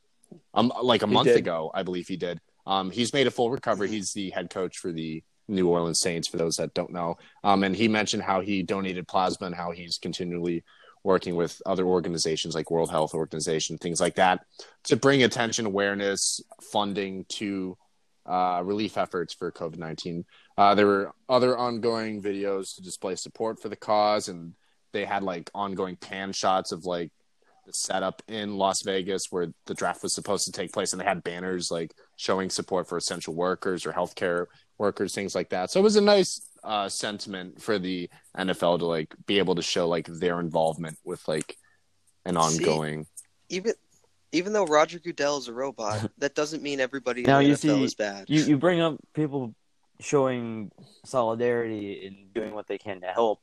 um 0.54 0.72
like 0.82 1.04
a 1.04 1.08
He 1.08 1.14
month 1.14 1.28
did. 1.28 1.38
ago. 1.38 1.72
I 1.74 1.84
believe 1.84 2.08
he 2.08 2.16
did. 2.18 2.40
Um, 2.66 2.92
he's 2.92 3.14
made 3.14 3.28
a 3.28 3.32
full 3.32 3.50
recovery. 3.50 3.90
He's 3.90 4.14
the 4.14 4.30
head 4.32 4.50
coach 4.50 4.78
for 4.78 4.92
the 4.92 5.24
New 5.48 5.68
Orleans 5.68 6.00
Saints. 6.00 6.28
For 6.28 6.38
those 6.38 6.56
that 6.58 6.74
don't 6.74 6.92
know, 6.92 7.18
um, 7.44 7.64
and 7.64 7.76
he 7.76 7.88
mentioned 7.88 8.24
how 8.24 8.42
he 8.42 8.64
donated 8.64 9.08
plasma 9.08 9.48
and 9.48 9.56
how 9.56 9.72
he's 9.72 9.98
continually 9.98 10.64
working 11.04 11.36
with 11.36 11.62
other 11.68 11.86
organizations 11.86 12.56
like 12.56 12.72
World 12.72 12.90
Health 12.90 13.14
Organization, 13.14 13.78
things 13.78 14.02
like 14.02 14.16
that, 14.16 14.40
to 14.86 14.96
bring 14.96 15.22
attention, 15.22 15.68
awareness, 15.68 16.42
funding 16.72 17.26
to 17.30 17.78
uh, 18.26 18.62
relief 18.66 18.98
efforts 18.98 19.34
for 19.34 19.52
COVID 19.52 19.78
19. 19.78 20.26
Uh, 20.58 20.74
there 20.74 20.88
were 20.88 21.12
other 21.30 21.56
ongoing 21.56 22.22
videos 22.24 22.76
to 22.76 22.82
display 22.82 23.16
support 23.16 23.62
for 23.62 23.70
the 23.70 23.76
cause, 23.76 24.30
and 24.30 24.54
they 24.94 25.06
had 25.06 25.22
like 25.22 25.52
ongoing 25.54 25.96
pan 25.96 26.34
shots 26.34 26.72
of 26.72 26.86
like 26.86 27.12
the 27.66 27.74
setup 27.74 28.22
in 28.28 28.58
Las 28.58 28.82
Vegas 28.84 29.28
where 29.32 29.48
the 29.66 29.74
draft 29.74 30.04
was 30.04 30.14
supposed 30.14 30.46
to 30.46 30.52
take 30.52 30.72
place, 30.72 30.94
and 30.94 31.02
they 31.02 31.06
had 31.06 31.24
banners 31.24 31.72
like 31.72 31.94
showing 32.16 32.50
support 32.50 32.88
for 32.88 32.98
essential 32.98 33.34
workers 33.34 33.86
or 33.86 33.92
healthcare 33.94 34.46
workers, 34.78 35.14
things 35.14 35.36
like 35.36 35.50
that. 35.50 35.72
So 35.72 35.80
it 35.80 35.84
was 35.84 35.96
a 35.96 36.02
nice 36.02 36.42
uh, 36.64 36.90
sentiment 36.90 37.62
for 37.62 37.78
the 37.80 38.10
NFL 38.38 38.80
to 38.80 38.86
like 38.86 39.14
be 39.26 39.38
able 39.40 39.56
to 39.56 39.62
show 39.62 39.88
like 39.88 40.08
their 40.08 40.40
involvement 40.40 40.98
with 41.04 41.26
like 41.28 41.58
an 42.26 42.36
See, 42.36 42.40
ongoing. 42.66 43.06
Even 43.50 43.74
even 44.32 44.52
though 44.54 44.66
Roger 44.66 45.00
Goodell 45.00 45.38
is 45.38 45.48
a 45.48 45.54
robot, 45.54 46.12
that 46.18 46.36
doesn't 46.36 46.62
mean 46.62 46.80
everybody 46.80 47.22
in 47.22 47.28
Now 47.28 47.40
the 47.40 47.46
you 47.46 47.54
NFL 47.54 47.60
see- 47.60 47.84
is 47.84 47.96
bad. 47.96 48.26
You 48.28 48.42
you 48.44 48.58
bring 48.58 48.82
up 48.82 48.98
people 49.14 49.56
showing 50.02 50.72
solidarity 51.06 52.06
and 52.06 52.34
doing 52.34 52.54
what 52.54 52.68
they 52.68 52.78
can 52.78 53.00
to 53.02 53.08
help, 53.08 53.40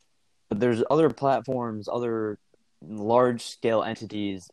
but 0.51 0.61
there's 0.61 0.83
other 0.91 1.09
platforms, 1.09 1.89
other 1.91 2.39
large 2.88 3.42
scale 3.45 3.83
entities 3.83 4.51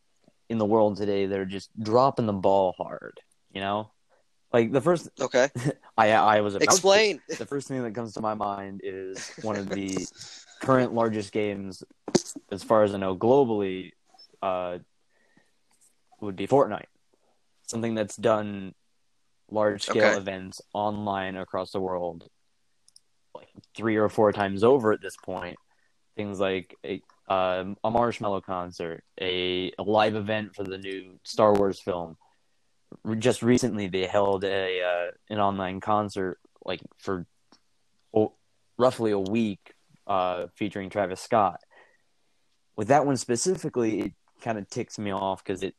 in 0.49 0.57
the 0.57 0.65
world 0.65 0.97
today 0.97 1.25
that 1.25 1.39
are 1.39 1.45
just 1.45 1.69
dropping 1.81 2.25
the 2.25 2.33
ball 2.33 2.73
hard. 2.77 3.19
You 3.51 3.61
know, 3.61 3.91
like 4.53 4.71
the 4.71 4.81
first 4.81 5.09
Okay, 5.19 5.49
I 5.97 6.11
I 6.11 6.41
was 6.41 6.55
about 6.55 6.65
to- 6.65 6.73
explain. 6.73 7.21
the 7.37 7.45
first 7.45 7.67
thing 7.67 7.83
that 7.83 7.95
comes 7.95 8.13
to 8.13 8.21
my 8.21 8.33
mind 8.33 8.81
is 8.83 9.31
one 9.41 9.57
of 9.57 9.69
the 9.69 10.05
current 10.61 10.93
largest 10.93 11.31
games, 11.31 11.83
as 12.51 12.63
far 12.63 12.83
as 12.83 12.93
I 12.93 12.97
know, 12.97 13.15
globally, 13.15 13.91
uh, 14.41 14.79
would 16.21 16.35
be 16.35 16.47
Fortnite. 16.47 16.85
Something 17.67 17.95
that's 17.95 18.15
done 18.15 18.73
large 19.51 19.83
scale 19.83 20.05
Okay. 20.05 20.17
events 20.17 20.61
online 20.73 21.35
across 21.37 21.71
the 21.71 21.79
world, 21.79 22.27
like 23.33 23.47
three 23.75 23.95
or 23.95 24.09
four 24.09 24.31
times 24.31 24.63
over 24.63 24.91
at 24.91 25.01
this 25.01 25.15
point. 25.17 25.57
Things 26.17 26.39
like 26.39 26.75
a, 26.85 27.01
um, 27.29 27.77
a 27.83 27.91
marshmallow 27.91 28.41
concert, 28.41 29.03
a, 29.21 29.71
a 29.77 29.83
live 29.83 30.15
event 30.15 30.55
for 30.55 30.63
the 30.63 30.77
new 30.77 31.19
Star 31.23 31.53
Wars 31.53 31.79
film. 31.79 32.17
just 33.19 33.43
recently 33.43 33.87
they 33.87 34.07
held 34.07 34.43
a 34.43 34.81
uh, 34.81 35.11
an 35.29 35.39
online 35.39 35.79
concert 35.79 36.39
like 36.65 36.81
for 36.97 37.25
roughly 38.79 39.11
a 39.11 39.19
week 39.19 39.73
uh, 40.07 40.47
featuring 40.55 40.89
Travis 40.89 41.21
Scott. 41.21 41.59
With 42.75 42.87
that 42.87 43.05
one 43.05 43.17
specifically, 43.17 43.99
it 43.99 44.13
kind 44.41 44.57
of 44.57 44.67
ticks 44.69 44.97
me 44.97 45.11
off 45.11 45.43
because 45.43 45.61
it 45.61 45.75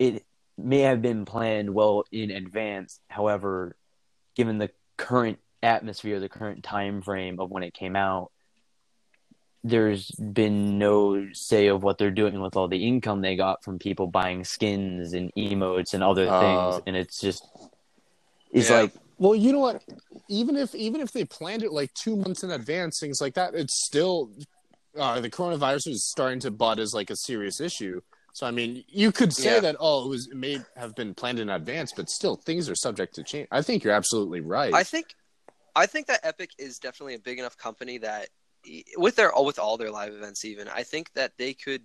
it 0.00 0.24
may 0.56 0.80
have 0.80 1.02
been 1.02 1.24
planned 1.24 1.72
well 1.72 2.04
in 2.10 2.30
advance. 2.32 2.98
However, 3.08 3.76
given 4.34 4.58
the 4.58 4.70
current 4.96 5.38
atmosphere, 5.62 6.18
the 6.18 6.28
current 6.28 6.64
time 6.64 7.02
frame 7.02 7.38
of 7.38 7.50
when 7.50 7.62
it 7.62 7.74
came 7.74 7.94
out, 7.94 8.32
there's 9.64 10.10
been 10.12 10.78
no 10.78 11.26
say 11.32 11.68
of 11.68 11.82
what 11.82 11.96
they're 11.98 12.10
doing 12.10 12.40
with 12.40 12.54
all 12.54 12.68
the 12.68 12.86
income 12.86 13.22
they 13.22 13.34
got 13.34 13.64
from 13.64 13.78
people 13.78 14.06
buying 14.06 14.44
skins 14.44 15.14
and 15.14 15.32
emotes 15.36 15.94
and 15.94 16.04
other 16.04 16.28
Uh. 16.28 16.38
things, 16.38 16.82
and 16.86 16.96
it's 16.96 17.18
just 17.18 17.42
it's 18.52 18.70
Yeah. 18.70 18.82
like 18.82 18.92
Well, 19.18 19.34
you 19.34 19.52
know 19.52 19.60
what? 19.60 19.82
Even 20.28 20.56
if 20.56 20.74
even 20.74 21.00
if 21.00 21.12
they 21.12 21.24
planned 21.24 21.62
it 21.62 21.72
like 21.72 21.92
two 21.94 22.14
months 22.14 22.44
in 22.44 22.50
advance, 22.50 23.00
things 23.00 23.20
like 23.20 23.34
that, 23.34 23.54
it's 23.54 23.84
still 23.84 24.30
uh, 24.98 25.20
the 25.20 25.30
coronavirus 25.30 25.88
is 25.88 26.04
starting 26.04 26.40
to 26.40 26.50
bud 26.50 26.78
as 26.78 26.92
like 26.94 27.10
a 27.10 27.16
serious 27.16 27.60
issue. 27.60 28.00
So 28.34 28.46
I 28.46 28.50
mean, 28.50 28.84
you 28.88 29.12
could 29.12 29.32
say 29.32 29.54
Yeah. 29.54 29.60
that 29.60 29.76
oh, 29.80 30.04
it 30.04 30.08
was 30.08 30.28
it 30.28 30.36
may 30.36 30.58
have 30.76 30.94
been 30.94 31.14
planned 31.14 31.40
in 31.40 31.48
advance, 31.48 31.92
but 31.92 32.10
still 32.10 32.36
things 32.36 32.68
are 32.68 32.74
subject 32.74 33.14
to 33.14 33.24
change. 33.24 33.48
I 33.50 33.62
think 33.62 33.82
you're 33.82 33.94
absolutely 33.94 34.40
right. 34.40 34.74
I 34.74 34.82
think, 34.82 35.14
I 35.74 35.86
think 35.86 36.08
that 36.08 36.20
Epic 36.22 36.50
is 36.58 36.78
definitely 36.78 37.14
a 37.14 37.18
big 37.20 37.38
enough 37.38 37.56
company 37.56 37.98
that 37.98 38.28
with 38.96 39.16
their 39.16 39.32
with 39.36 39.58
all 39.58 39.76
their 39.76 39.90
live 39.90 40.12
events, 40.14 40.44
even 40.44 40.68
I 40.68 40.82
think 40.82 41.12
that 41.14 41.32
they 41.38 41.54
could 41.54 41.82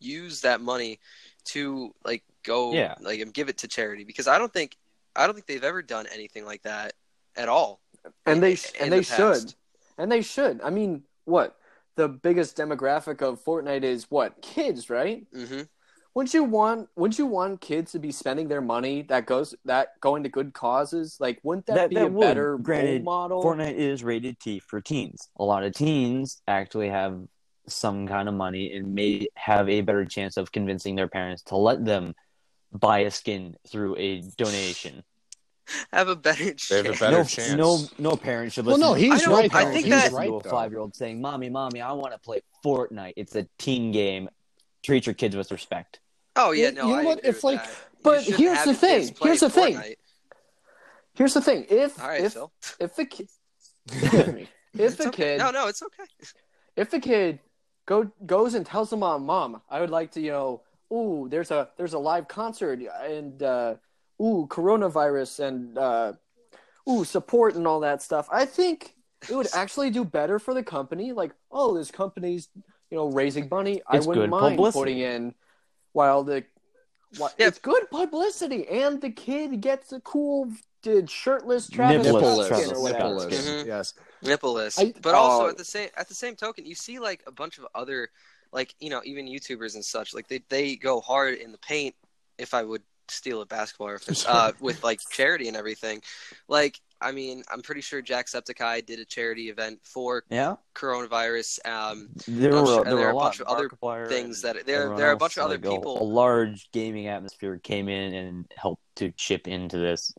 use 0.00 0.40
that 0.42 0.60
money 0.60 0.98
to 1.44 1.94
like 2.04 2.22
go 2.44 2.72
Yeah. 2.72 2.94
like 3.00 3.20
and 3.20 3.32
give 3.32 3.48
it 3.48 3.58
to 3.58 3.68
charity 3.68 4.04
because 4.04 4.26
I 4.28 4.38
don't 4.38 4.52
think 4.52 4.76
I 5.14 5.26
don't 5.26 5.34
think 5.34 5.46
they've 5.46 5.62
ever 5.62 5.82
done 5.82 6.06
anything 6.12 6.44
like 6.44 6.62
that 6.62 6.94
at 7.36 7.48
all. 7.48 7.80
and 8.26 8.42
they 8.42 8.56
sh- 8.56 8.72
and 8.80 8.92
the 8.92 8.96
they 8.96 9.02
should, 9.02 9.54
and 9.98 10.10
they 10.10 10.22
should. 10.22 10.60
I 10.62 10.70
mean, 10.70 11.02
what 11.24 11.56
the 11.96 12.08
biggest 12.08 12.56
demographic 12.56 13.22
of 13.22 13.44
Fortnite 13.44 13.84
is? 13.84 14.10
What 14.10 14.42
kids, 14.42 14.90
right? 14.90 15.26
hmm 15.32 15.62
Wouldn't 16.14 16.34
you 16.34 16.44
want? 16.44 16.88
Wouldn't 16.96 17.18
you 17.18 17.26
want 17.26 17.60
kids 17.62 17.92
to 17.92 17.98
be 17.98 18.12
spending 18.12 18.48
their 18.48 18.60
money 18.60 19.02
that 19.02 19.24
goes 19.26 19.54
that 19.64 19.98
going 20.00 20.22
to 20.24 20.28
good 20.28 20.52
causes? 20.52 21.16
Like, 21.20 21.38
wouldn't 21.42 21.66
that, 21.66 21.74
That- 21.74 21.88
be 21.90 21.94
that 21.96 22.06
a 22.06 22.08
would. 22.08 22.20
better 22.20 22.58
Granted, 22.58 23.04
role 23.04 23.30
model? 23.30 23.42
Fortnite 23.42 23.74
is 23.76 24.04
rated 24.04 24.38
T 24.38 24.58
for 24.58 24.80
teens. 24.80 25.28
A 25.38 25.44
lot 25.44 25.64
of 25.64 25.74
teens 25.74 26.42
actually 26.46 26.90
have 26.90 27.18
some 27.68 28.06
kind 28.08 28.28
of 28.28 28.34
money 28.34 28.72
and 28.72 28.94
may 28.94 29.28
have 29.36 29.68
a 29.68 29.80
better 29.80 30.04
chance 30.04 30.36
of 30.36 30.52
convincing 30.52 30.96
their 30.96 31.08
parents 31.08 31.42
to 31.44 31.56
let 31.56 31.84
them 31.84 32.14
buy 32.72 33.00
a 33.00 33.10
skin 33.10 33.56
through 33.68 33.96
a 33.96 34.20
donation. 34.36 35.02
Have 35.92 36.08
a 36.08 36.16
better 36.16 36.42
They 36.68 36.76
have 36.78 36.86
a 36.86 36.88
chance. 36.88 37.00
better 37.00 37.16
no, 37.18 37.24
chance. 37.24 37.52
no, 37.98 38.10
no 38.10 38.16
parent 38.16 38.52
should 38.52 38.66
Well, 38.66 38.76
listen. 38.78 38.90
no, 38.90 38.94
he's 38.94 39.26
I 39.26 39.30
know, 39.30 39.36
right. 39.38 39.54
I 39.54 39.64
think 39.66 39.84
he's 39.86 39.94
that- 39.94 40.12
right. 40.12 40.26
to 40.26 40.34
a 40.34 40.42
five-year-old 40.42 40.94
saying, 40.96 41.20
"Mommy, 41.20 41.48
mommy, 41.50 41.80
I 41.80 41.92
want 41.92 42.12
to 42.12 42.18
play 42.18 42.40
Fortnite. 42.64 43.12
It's 43.16 43.36
a 43.36 43.46
teen 43.58 43.92
game. 43.92 44.28
Treat 44.82 45.06
your 45.06 45.14
kids 45.14 45.36
with 45.36 45.52
respect." 45.52 46.00
Oh 46.36 46.52
yeah, 46.52 46.68
You- 46.68 46.72
no. 46.74 46.82
you 46.88 46.92
know 46.94 46.98
I 47.00 47.04
what? 47.04 47.18
agree 47.18 47.30
If, 47.30 47.44
like- 47.44 47.62
that. 47.64 47.70
But 48.02 48.22
here's 48.24 48.64
the 48.64 48.74
thing. 48.74 49.14
Here's 49.22 49.40
the 49.40 49.50
thing. 49.50 49.76
Fortnite. 49.76 49.94
Here's 51.14 51.34
the 51.34 51.40
thing: 51.40 51.66
if 51.68 52.00
All 52.02 52.08
right, 52.08 52.24
if 52.24 52.32
Phil. 52.32 52.52
if 52.80 52.96
the 52.96 53.04
kid 53.04 53.28
if 53.86 54.96
the 54.96 55.08
okay. 55.08 55.10
kid 55.10 55.38
No, 55.38 55.50
no, 55.50 55.68
it's 55.68 55.82
okay. 55.82 56.04
if 56.76 56.90
the 56.90 56.98
kid 56.98 57.38
go 57.86 58.10
goes 58.26 58.54
and 58.54 58.64
tells 58.66 58.90
the 58.90 58.96
mom, 58.96 59.24
"Mom, 59.26 59.60
I 59.70 59.80
would 59.80 59.90
like 59.90 60.12
to, 60.12 60.20
you 60.20 60.30
know, 60.32 60.62
ooh, 60.92 61.28
there's 61.28 61.50
a 61.50 61.68
there's 61.76 61.92
a 61.92 61.98
live 61.98 62.28
concert 62.28 62.80
and 63.04 63.42
uh, 63.42 63.74
ooh, 64.20 64.46
coronavirus 64.50 65.40
and 65.46 65.78
uh, 65.78 66.12
ooh, 66.88 67.04
support 67.04 67.54
and 67.54 67.66
all 67.66 67.80
that 67.80 68.02
stuff." 68.02 68.26
I 68.32 68.46
think 68.46 68.94
it 69.28 69.34
would 69.36 69.48
actually 69.54 69.90
do 69.90 70.04
better 70.04 70.38
for 70.40 70.54
the 70.54 70.62
company. 70.64 71.12
Like, 71.12 71.32
oh, 71.52 71.76
this 71.76 71.90
company's 71.90 72.48
you 72.90 72.96
know 72.96 73.10
raising 73.10 73.48
money. 73.50 73.82
I 73.86 73.98
It's 73.98 74.06
wouldn't 74.06 74.30
mind 74.30 74.56
publicity. 74.56 74.80
putting 74.80 74.98
in 74.98 75.34
while 75.92 76.22
the 76.24 76.44
while, 77.18 77.30
Yeah. 77.38 77.48
it's 77.48 77.58
good 77.58 77.90
publicity, 77.90 78.66
and 78.68 79.00
the 79.00 79.10
kid 79.10 79.60
gets 79.60 79.92
a 79.92 80.00
cool. 80.00 80.50
uh, 80.84 81.06
Shirtless 81.06 81.68
Travis 81.70 82.04
Nippleless 82.08 82.46
Scott 82.46 82.48
Travis 82.48 82.66
skin 82.66 82.76
or 82.76 82.88
Scott 82.88 83.14
whatever. 83.14 83.20
skin. 83.20 83.38
Nippleless. 83.44 83.62
Mhm. 83.62 83.66
Yes. 83.66 83.94
Nippleless. 84.24 84.78
I- 84.80 85.00
but 85.00 85.14
also 85.14 85.46
Oh. 85.46 85.48
at 85.48 85.56
the 85.56 85.64
same 85.64 85.90
at 85.96 86.08
the 86.08 86.14
same 86.14 86.34
token, 86.34 86.66
you 86.66 86.74
see 86.74 86.98
like 86.98 87.22
a 87.26 87.30
bunch 87.30 87.58
of 87.58 87.68
other 87.72 88.10
like 88.52 88.74
you 88.80 88.90
know 88.90 89.00
even 89.04 89.26
YouTubers 89.28 89.74
and 89.76 89.84
such 89.84 90.12
like 90.12 90.26
they 90.26 90.38
they 90.48 90.74
go 90.74 91.00
hard 91.00 91.34
in 91.34 91.52
the 91.52 91.58
paint. 91.58 91.94
If 92.36 92.52
I 92.52 92.64
would 92.64 92.82
steal 93.08 93.42
a 93.42 93.46
basketball 93.46 93.90
reference 93.90 94.26
uh, 94.26 94.52
with 94.58 94.82
like 94.82 94.98
charity 95.10 95.46
and 95.46 95.56
everything, 95.56 96.02
like 96.48 96.80
I 97.02 97.12
mean 97.12 97.42
I'm 97.50 97.60
pretty 97.62 97.80
sure 97.80 98.00
Jacksepticeye 98.02 98.86
did 98.86 98.98
a 99.00 99.04
charity 99.04 99.48
event 99.50 99.80
for 99.82 100.24
Yeah, 100.30 100.56
coronavirus. 100.74 101.66
Um, 101.68 102.08
there 102.28 102.52
were 102.52 102.66
sure- 102.66 102.84
there 102.84 102.94
there 102.96 103.04
were 103.04 103.10
a 103.10 103.12
a 103.12 103.16
lot 103.16 103.22
bunch 103.24 103.40
of 103.40 103.46
other 103.48 104.06
things 104.06 104.42
that 104.42 104.64
there 104.66 104.96
there 104.96 105.08
are 105.08 105.12
a 105.12 105.16
bunch 105.16 105.36
of 105.36 105.44
other 105.44 105.58
like, 105.58 105.64
a- 105.64 105.88
A, 105.88 106.04
large 106.04 106.70
gaming 106.72 107.08
atmosphere 107.08 107.58
came 107.58 107.88
in 107.88 108.14
and 108.14 108.52
helped 108.56 108.82
to 108.96 109.10
chip 109.12 109.48
into 109.48 109.78
this. 109.78 110.14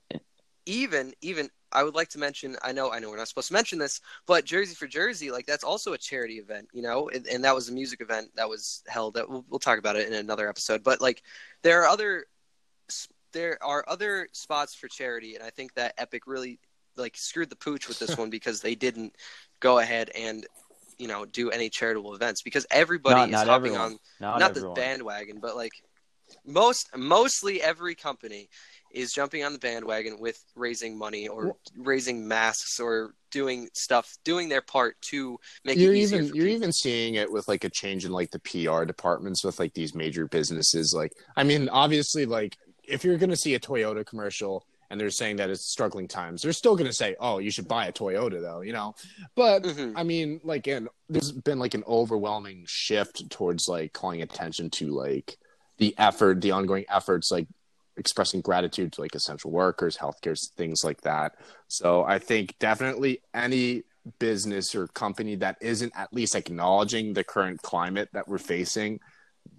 even 0.65 1.13
even 1.21 1.49
I 1.71 1.83
would 1.83 1.95
like 1.95 2.09
to 2.09 2.19
mention 2.19 2.55
I 2.61 2.71
know 2.71 2.91
I 2.91 2.99
know 2.99 3.09
we're 3.09 3.17
not 3.17 3.27
supposed 3.27 3.47
to 3.47 3.53
mention 3.53 3.79
this, 3.79 3.99
but 4.27 4.45
Jersey 4.45 4.75
for 4.75 4.87
Jersey 4.87 5.31
like 5.31 5.45
that's 5.47 5.63
also 5.63 5.93
a 5.93 5.97
charity 5.97 6.35
event, 6.35 6.67
you 6.71 6.83
know, 6.83 7.09
and, 7.09 7.25
and 7.27 7.43
that 7.43 7.55
was 7.55 7.67
a 7.69 7.71
music 7.73 7.99
event 8.01 8.29
that 8.35 8.47
was 8.47 8.83
held. 8.87 9.15
That 9.15 9.27
we'll, 9.29 9.43
we'll 9.49 9.59
talk 9.59 9.79
about 9.79 9.95
it 9.95 10.07
in 10.07 10.13
another 10.13 10.47
episode. 10.47 10.83
But 10.83 11.01
like 11.01 11.23
there 11.63 11.81
are 11.81 11.87
other 11.87 12.25
there 13.31 13.57
are 13.63 13.83
other 13.87 14.29
spots 14.31 14.75
for 14.75 14.87
charity, 14.87 15.33
and 15.35 15.43
I 15.43 15.49
think 15.49 15.73
that 15.73 15.95
Epic 15.97 16.27
really 16.27 16.59
like 16.97 17.15
screwed 17.17 17.49
the 17.49 17.56
pooch 17.56 17.88
with 17.88 17.99
this 17.99 18.17
one 18.17 18.29
because 18.29 18.62
they 18.62 18.75
didn't 18.75 19.15
go 19.60 19.79
ahead 19.79 20.10
and 20.15 20.45
you 20.97 21.08
know 21.08 21.25
do 21.25 21.49
any 21.49 21.69
charitable 21.69 22.13
events 22.13 22.41
because 22.41 22.65
everybody 22.69 23.15
Not- 23.15 23.27
is 23.29 23.34
not 23.34 23.47
hopping 23.47 23.73
everyone. 23.73 23.91
on 23.93 23.99
Not, 24.19 24.39
not, 24.39 24.53
the 24.53 24.71
bandwagon, 24.75 25.39
but 25.41 25.56
like 25.56 25.71
most 26.45 26.95
mostly 26.95 27.62
every 27.62 27.95
company 27.95 28.49
is 28.91 29.12
jumping 29.12 29.43
on 29.43 29.53
the 29.53 29.60
bandwagon 29.60 30.19
with 30.19 30.43
raising 30.56 30.97
money 30.97 31.27
or 31.27 31.56
raising 31.75 32.27
masks 32.27 32.79
or 32.79 33.13
doing 33.32 33.67
stuff, 33.73 34.15
doing 34.23 34.49
their 34.49 34.62
part 34.62 34.95
to 35.01 35.39
make 35.65 35.77
you're 35.77 35.93
it 35.93 35.97
easier 35.97 36.19
even 36.19 36.29
for 36.29 36.36
you're 36.36 36.45
people. 36.45 36.58
even 36.58 36.71
seeing 36.71 37.15
it 37.15 37.32
with 37.32 37.47
like 37.47 37.63
a 37.63 37.69
change 37.69 38.06
in 38.06 38.12
like 38.12 38.29
the 38.32 38.39
PR 38.39 38.84
departments 38.86 39.43
with 39.43 39.60
like 39.60 39.73
these 39.73 39.95
major 39.95 40.27
businesses. 40.27 40.93
Like, 40.95 41.12
I 41.36 41.43
mean, 41.43 41.69
obviously, 41.69 42.25
like 42.25 42.56
if 42.84 43.03
you're 43.03 43.17
gonna 43.17 43.36
see 43.36 43.56
a 43.56 43.60
Toyota 43.60 44.06
commercial 44.06 44.65
and 44.93 45.01
they're 45.01 45.10
saying 45.10 45.38
that 45.38 45.49
it's 45.49 45.65
struggling 45.65 46.08
times, 46.08 46.43
they're 46.43 46.53
still 46.53 46.75
gonna 46.75 46.93
say, 46.93 47.15
"Oh, 47.19 47.39
you 47.39 47.49
should 47.49 47.67
buy 47.67 47.88
a 47.88 47.91
Toyota," 47.91 48.39
though, 48.39 48.62
you 48.62 48.73
know. 48.73 48.93
But 49.36 49.63
Mhm. 49.63 49.93
I 49.95 50.03
mean, 50.03 50.39
like, 50.43 50.67
and 50.67 50.88
there's 51.10 51.32
been 51.32 51.58
like 51.58 51.73
an 51.73 51.84
overwhelming 51.88 52.65
shift 52.67 53.27
towards 53.32 53.67
like 53.67 53.91
calling 53.91 54.21
attention 54.21 54.69
to 54.69 54.91
like 54.91 55.36
the 55.79 55.95
effort, 55.97 56.41
the 56.41 56.51
ongoing 56.51 56.86
efforts, 56.89 57.32
like 57.32 57.47
expressing 57.97 58.41
gratitude 58.41 58.93
to 58.93 59.01
like 59.01 59.15
essential 59.15 59.49
workers, 59.49 59.97
healthcare, 59.97 60.39
things 60.56 60.84
like 60.84 61.01
that. 61.01 61.34
So 61.69 62.03
I 62.03 62.19
think 62.19 62.56
definitely 62.60 63.21
any 63.34 63.82
business 64.19 64.75
or 64.75 64.88
company 64.89 65.34
that 65.38 65.58
isn't 65.60 65.93
at 65.95 66.13
least 66.13 66.36
acknowledging 66.36 67.13
the 67.13 67.23
current 67.23 67.63
climate 67.63 68.10
that 68.13 68.27
we're 68.27 68.38
facing, 68.38 68.99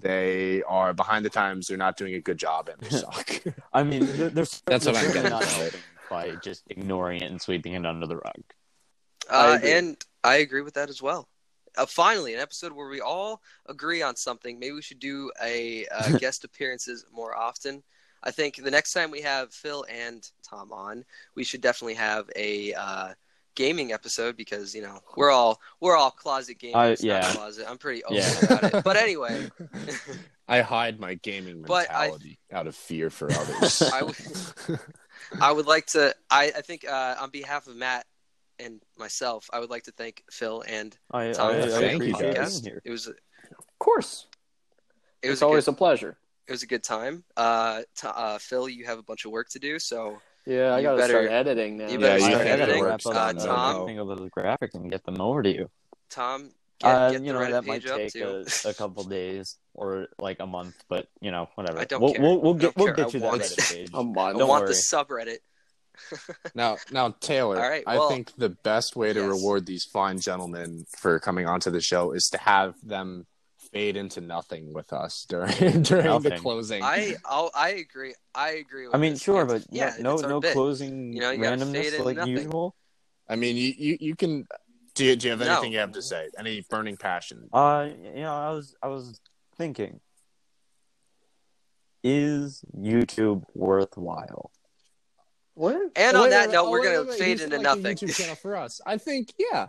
they 0.00 0.62
are 0.64 0.92
behind 0.92 1.24
the 1.24 1.30
times. 1.30 1.66
They're 1.66 1.76
not 1.76 1.96
doing 1.96 2.14
a 2.14 2.20
good 2.20 2.38
job 2.38 2.68
and 2.68 2.80
they 2.80 2.96
suck. 2.96 3.40
I 3.72 3.82
mean, 3.82 4.06
they're, 4.06 4.30
they're 4.30 4.46
That's 4.66 4.86
what 4.86 4.96
I'm 4.96 5.12
getting 5.12 5.30
not 5.30 5.42
at. 5.42 5.48
helping 5.48 5.80
by 6.10 6.36
just 6.36 6.64
ignoring 6.68 7.22
it 7.22 7.30
and 7.30 7.40
sweeping 7.40 7.72
it 7.72 7.86
under 7.86 8.06
the 8.06 8.16
rug. 8.16 8.42
Uh, 9.30 9.56
agree. 9.56 9.72
and 9.72 10.04
I 10.22 10.36
agree 10.36 10.60
with 10.62 10.74
that 10.74 10.90
as 10.90 11.00
well. 11.00 11.28
Uh, 11.76 11.86
finally, 11.86 12.34
an 12.34 12.40
episode 12.40 12.72
where 12.72 12.88
we 12.88 13.00
all 13.00 13.42
agree 13.66 14.02
on 14.02 14.14
something. 14.14 14.58
Maybe 14.58 14.72
we 14.72 14.82
should 14.82 15.00
do 15.00 15.30
a 15.42 15.86
uh, 15.86 16.18
guest 16.18 16.44
appearances 16.44 17.04
more 17.12 17.36
often. 17.36 17.82
I 18.22 18.30
think 18.30 18.56
the 18.56 18.70
next 18.70 18.92
time 18.92 19.10
we 19.10 19.20
have 19.22 19.52
Phil 19.52 19.84
and 19.90 20.28
Tom 20.42 20.72
on, 20.72 21.04
we 21.34 21.44
should 21.44 21.60
definitely 21.60 21.94
have 21.94 22.30
a 22.36 22.72
uh, 22.74 23.14
gaming 23.54 23.92
episode 23.92 24.36
because 24.36 24.74
you 24.74 24.82
know 24.82 25.00
we're 25.16 25.30
all 25.30 25.60
we're 25.80 25.96
all 25.96 26.10
closet 26.10 26.58
gamers. 26.58 26.74
I- 26.76 26.88
not 26.90 27.02
yeah. 27.02 27.32
closet. 27.32 27.66
I'm 27.68 27.78
pretty 27.78 28.04
open 28.04 28.16
Yeah. 28.16 28.44
about 28.44 28.74
it. 28.74 28.84
But 28.84 28.96
anyway, 28.96 29.48
I 30.48 30.60
hide 30.60 31.00
my 31.00 31.14
gaming 31.14 31.62
But 31.62 31.90
I- 31.90 32.08
mentality 32.08 32.38
out 32.52 32.66
of 32.66 32.74
fear 32.76 33.10
for 33.10 33.30
others. 33.32 33.82
I 35.40 35.50
would, 35.52 35.66
like 35.66 35.86
to. 35.86 36.14
I, 36.30 36.52
I 36.56 36.60
think 36.60 36.84
uh, 36.86 37.16
on 37.20 37.30
behalf 37.30 37.66
of 37.66 37.76
Matt 37.76 38.06
and 38.58 38.80
myself, 38.98 39.48
I 39.52 39.58
would 39.58 39.70
like 39.70 39.84
to 39.84 39.92
thank 39.92 40.22
Phil 40.30 40.62
and 40.68 40.96
I, 41.10 41.32
Tom 41.32 41.50
I, 41.52 41.58
I 41.58 41.62
for 41.62 41.68
thank 41.70 42.02
you, 42.02 42.12
guys. 42.12 42.60
being 42.60 42.74
here. 42.74 42.82
It 42.84 42.90
was 42.90 43.06
Of 43.08 43.16
course, 43.78 44.26
it 45.22 45.28
was 45.28 45.36
it's 45.36 45.42
a 45.42 45.46
always 45.46 45.64
good, 45.64 45.72
a 45.74 45.76
pleasure. 45.76 46.16
it 46.46 46.52
was 46.52 46.62
a 46.62 46.66
good 46.66 46.84
time. 46.84 47.24
Uh, 47.36 47.82
t- 47.96 48.06
uh, 48.14 48.38
Phil, 48.38 48.68
you 48.68 48.84
have 48.84 48.98
a 48.98 49.02
bunch 49.02 49.24
of 49.24 49.30
work 49.32 49.48
to 49.50 49.58
do, 49.58 49.78
so 49.78 50.18
Yeah, 50.46 50.74
I 50.74 50.78
You 50.78 50.82
gotta 50.84 50.98
better- 50.98 51.12
start 51.12 51.30
editing 51.30 51.76
now. 51.78 51.88
you 51.88 51.98
better 51.98 52.24
I 52.24 52.28
start 52.30 52.46
editing. 52.46 52.82
wrap 52.84 53.06
up 53.06 53.16
Uh, 53.16 53.32
Tom? 53.32 53.74
everything 53.76 53.98
of 53.98 54.08
those 54.08 54.28
graphics 54.30 54.74
and 54.74 54.90
get 54.90 55.04
them 55.04 55.20
over 55.20 55.42
to 55.42 55.48
you. 55.50 55.70
Tom, 56.10 56.50
Get, 56.80 56.88
uh, 56.90 57.10
get 57.12 57.20
the 57.20 57.26
you 57.26 57.32
know 57.32 57.50
that 57.50 57.64
might 57.64 57.82
take 57.84 58.14
a, 58.16 58.44
a 58.66 58.74
couple 58.78 59.04
days 59.04 59.56
or 59.74 60.08
like 60.18 60.40
a 60.40 60.46
month, 60.46 60.74
but 60.88 61.08
you 61.20 61.30
know 61.30 61.48
whatever. 61.54 61.78
I 61.78 61.84
don't 61.84 62.00
we'll, 62.02 62.12
care. 62.12 62.22
We'll, 62.22 62.40
we'll 62.40 62.54
get 62.54 62.74
don't 62.74 62.84
we'll 62.84 62.94
care. 62.94 63.04
get 63.04 63.14
you 63.14 63.20
I 63.20 63.22
that 63.22 63.28
want 63.28 63.42
Reddit 63.42 63.72
page. 63.74 63.90
A 63.94 64.02
month. 64.04 64.18
I 64.36 64.38
Don't 64.38 64.48
want 64.48 64.64
worry. 64.64 64.72
the 64.74 64.74
subreddit. 64.74 65.38
Now, 66.56 66.76
now, 66.90 67.10
Taylor, 67.20 67.56
All 67.62 67.68
right, 67.68 67.84
I 67.86 68.08
think 68.08 68.32
the 68.36 68.48
best 68.48 68.96
way 68.96 69.12
to 69.12 69.20
Yes. 69.20 69.28
reward 69.28 69.64
these 69.66 69.84
fine 69.84 70.18
gentlemen 70.18 70.86
for 70.98 71.20
coming 71.20 71.46
onto 71.46 71.70
the 71.70 71.80
show 71.80 72.10
is 72.12 72.28
to 72.32 72.38
have 72.38 72.74
them 72.82 73.26
fade 73.74 73.96
into 73.96 74.20
nothing 74.20 74.72
with 74.72 74.92
us 74.92 75.26
during 75.28 75.82
during 75.82 76.20
the 76.22 76.38
closing. 76.40 76.82
I 76.82 77.16
I'll, 77.26 77.50
I 77.54 77.70
agree. 77.70 78.14
I 78.34 78.50
agree. 78.52 78.86
With 78.86 78.94
I 78.94 78.98
mean, 78.98 79.14
this. 79.14 79.22
sure, 79.22 79.42
It's- 79.42 79.64
but 79.66 79.74
yeah, 79.74 79.94
no 80.00 80.16
no, 80.16 80.40
bit. 80.40 80.52
closing 80.54 81.12
You 81.12 81.20
know, 81.20 81.30
you 81.32 81.42
gotta 81.42 81.56
randomness 81.64 82.04
like 82.04 82.16
nothing. 82.16 82.32
usual. 82.36 82.74
I 83.28 83.36
mean, 83.36 83.56
you, 83.56 83.72
you, 83.76 83.96
you 84.00 84.14
can. 84.16 84.46
Do 84.94 85.04
you, 85.04 85.16
do 85.16 85.26
you 85.26 85.30
have 85.32 85.40
No. 85.40 85.52
anything 85.52 85.72
you 85.72 85.78
have 85.80 85.92
to 85.92 86.02
say? 86.02 86.28
Any 86.38 86.64
burning 86.70 86.96
passion? 86.96 87.48
Uh, 87.52 87.88
you 88.14 88.20
know, 88.22 88.32
I 88.32 88.50
was 88.50 88.76
I 88.80 88.86
was 88.86 89.20
thinking, 89.58 89.98
is 92.04 92.64
YouTube 92.78 93.44
worthwhile? 93.54 94.50
What? 95.54 95.76
And 95.96 96.16
on 96.16 96.24
Wait, 96.24 96.30
that 96.30 96.48
wait, 96.48 96.54
note, 96.54 96.66
oh, 96.66 96.70
we're 96.70 96.82
gonna 96.84 97.00
wait, 97.00 97.08
wait. 97.10 97.18
fade 97.18 97.40
into 97.40 97.56
feel 97.56 97.62
like 97.62 97.76
a 97.78 97.80
nothing. 97.80 97.96
YouTube 97.96 98.16
channel 98.16 98.34
for 98.34 98.56
us. 98.56 98.80
I 98.86 98.98
think, 98.98 99.32
yeah, 99.38 99.66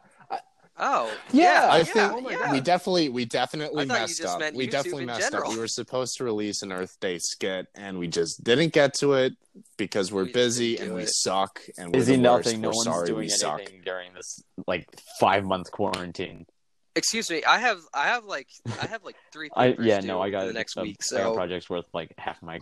Oh, 0.78 1.10
yeah. 1.32 1.70
I 1.72 1.78
yeah, 1.78 1.84
think 1.86 2.12
oh 2.12 2.52
we 2.52 2.60
definitely, 2.60 3.08
we 3.10 3.24
definitely 3.26 3.84
I 3.84 3.86
thought 3.88 3.94
you 3.96 4.02
messed 4.02 4.26
up. 4.26 4.54
We 4.54 4.68
YouTube 4.68 4.72
definitely 4.72 5.06
messed 5.06 5.32
general. 5.32 5.48
up. 5.50 5.54
We 5.54 5.60
were 5.60 5.68
supposed 5.70 6.18
to 6.18 6.26
release 6.26 6.64
an 6.64 6.74
Earth 6.74 6.98
Day 7.00 7.18
skit, 7.18 7.68
and 7.76 7.98
we 7.98 8.08
just 8.08 8.44
didn't 8.44 8.74
get 8.74 8.94
to 8.96 9.14
it 9.14 9.34
because 9.78 10.12
we're 10.12 10.26
We 10.26 10.34
busy 10.34 10.78
and 10.78 10.90
do 10.90 10.96
we 10.96 11.04
it. 11.04 11.10
suck. 11.10 11.62
And 11.78 11.88
we're 11.88 12.00
Busy 12.00 12.18
nothing. 12.18 12.60
No 12.60 12.70
We're 12.70 12.74
one's 12.76 12.84
sorry 12.84 13.08
doing 13.08 13.20
we 13.20 13.30
suck. 13.30 13.62
anything 13.62 13.82
during 13.86 14.14
this 14.14 14.44
like 14.68 14.86
five 15.20 15.46
month 15.46 15.72
quarantine. 15.72 16.46
excuse 16.94 17.30
me. 17.30 17.42
I 17.46 17.60
have 17.60 17.80
I 17.94 18.08
have 18.08 18.26
like 18.26 18.48
I 18.82 18.86
have 18.88 19.04
like 19.06 19.16
three. 19.32 19.50
I 19.56 19.76
yeah 19.80 20.02
due 20.02 20.08
no 20.08 20.22
I 20.22 20.30
got 20.30 20.46
the 20.48 20.54
next 20.54 20.76
a, 20.76 20.82
week. 20.82 20.98
I 21.12 21.16
got 21.16 21.22
a 21.22 21.24
So 21.24 21.34
project's 21.36 21.70
worth 21.70 21.86
like 21.94 22.14
half 22.18 22.42
my 22.44 22.60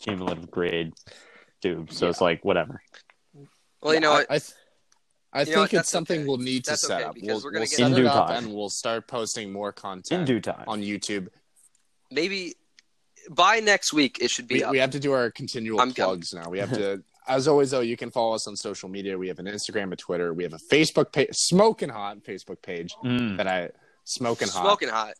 cumulative 0.00 0.48
grade 0.50 0.92
due, 1.60 1.86
so 1.90 2.08
it's 2.08 2.20
like 2.20 2.44
whatever. 2.44 2.80
well, 3.82 3.94
you 3.94 4.00
know 4.00 4.12
I, 4.12 4.14
what? 4.18 4.26
I, 4.30 4.38
th- 4.38 4.52
I 5.32 5.40
You 5.40 5.44
think 5.46 5.56
what? 5.56 5.74
it's 5.74 5.88
something 5.90 6.20
okay. 6.20 6.28
we'll 6.28 6.36
need 6.38 6.64
to 6.64 6.72
That's 6.72 6.82
set 6.86 7.00
okay, 7.00 7.04
up. 7.04 7.16
We'll, 7.22 7.40
we're 7.42 7.52
we'll 7.52 7.66
set 7.66 7.86
In 7.86 7.92
it 7.92 7.96
due 7.96 8.06
up 8.08 8.28
time. 8.28 8.44
and 8.44 8.54
we'll 8.54 8.68
start 8.68 9.06
posting 9.08 9.50
more 9.52 9.72
content 9.72 10.12
In 10.12 10.26
content 10.26 10.26
due 10.26 10.40
time. 10.52 10.64
on 10.68 10.82
YouTube. 10.82 11.28
Maybe 12.10 12.54
by 13.30 13.60
next 13.60 13.92
week 13.92 14.18
it 14.20 14.30
should 14.30 14.46
be 14.48 14.56
We, 14.56 14.64
up. 14.64 14.70
we 14.72 14.78
have 14.78 14.90
to 14.90 15.00
do 15.00 15.12
our 15.12 15.30
continual 15.30 15.80
I'm- 15.80 15.92
plugs 15.92 16.34
now. 16.34 16.50
We 16.50 16.58
have 16.58 16.72
to, 16.72 17.02
as 17.28 17.48
always, 17.48 17.70
though. 17.70 17.80
You 17.80 17.96
can 17.96 18.10
follow 18.10 18.34
us 18.34 18.46
on 18.46 18.56
social 18.56 18.88
media. 18.88 19.16
We 19.16 19.28
have 19.28 19.38
an 19.38 19.46
Instagram, 19.46 19.92
a 19.92 19.96
Twitter. 19.96 20.34
We 20.34 20.42
have 20.42 20.52
a 20.52 20.58
Facebook 20.70 21.12
page, 21.12 21.28
smoking 21.32 21.88
hot 21.88 22.18
Facebook 22.24 22.60
page 22.62 22.94
Mm. 23.04 23.36
that 23.38 23.46
I 23.46 23.70
smoking 24.04 24.48
hot. 24.48 24.62
Smoking 24.64 24.88
hot. 24.90 25.14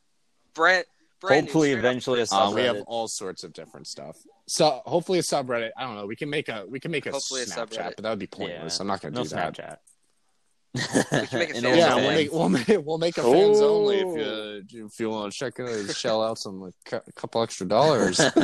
Brand. 0.54 0.84
brand 1.20 1.46
Hopefully, 1.46 1.70
straight 1.70 1.78
up 1.78 1.84
eventually, 1.84 2.20
a 2.20 2.22
first. 2.26 2.32
Uh, 2.34 2.52
we 2.54 2.62
have 2.62 2.82
all 2.86 3.08
sorts 3.08 3.44
of 3.44 3.52
different 3.54 3.86
stuff. 3.86 4.18
So 4.48 4.82
hopefully 4.84 5.20
a 5.20 5.22
subreddit. 5.22 5.70
I 5.76 5.84
don't 5.84 5.94
know. 5.94 6.04
We 6.06 6.16
can 6.16 6.28
make 6.28 6.48
a 6.50 6.66
we 6.68 6.80
can 6.80 6.90
make 6.90 7.06
a 7.06 7.12
Hopefully 7.12 7.42
a 7.42 7.46
Snapchat, 7.46 7.68
subreddit. 7.68 7.92
but 7.96 8.02
that 8.02 8.10
would 8.10 8.18
be 8.18 8.26
pointless. 8.26 8.76
Yeah. 8.76 8.82
I'm 8.82 8.88
not 8.88 9.00
going 9.00 9.14
to 9.14 9.20
no 9.20 9.24
do 9.24 9.30
that. 9.30 9.54
Snapchat. 9.56 9.56
We 9.56 9.60
can 9.60 9.70
make 9.70 9.76
a 9.76 9.76
In 9.76 9.78
fans 9.78 10.61
Yeah, 10.74 11.96
we'll 11.96 12.08
make 12.10 12.32
we'll 12.32 12.48
make 12.48 12.68
we'll 12.86 12.98
make 12.98 13.18
a 13.18 13.22
fans 13.22 13.58
Oh. 13.60 13.76
only 13.80 13.98
if 14.00 14.72
you 14.72 14.86
if 14.86 14.98
you 15.00 15.10
want 15.10 15.32
to 15.32 15.38
check 15.38 15.58
it 15.58 15.68
out, 15.68 15.94
shell 15.94 16.22
out 16.22 16.38
some 16.38 16.60
like, 16.60 16.74
a 16.92 17.12
couple 17.12 17.42
extra 17.42 17.66
dollars. 17.66 18.16
couple 18.34 18.42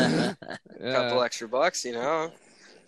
Yeah. 0.81 1.23
extra 1.25 1.49
bucks, 1.49 1.85
you 1.85 1.93
know. 1.93 2.31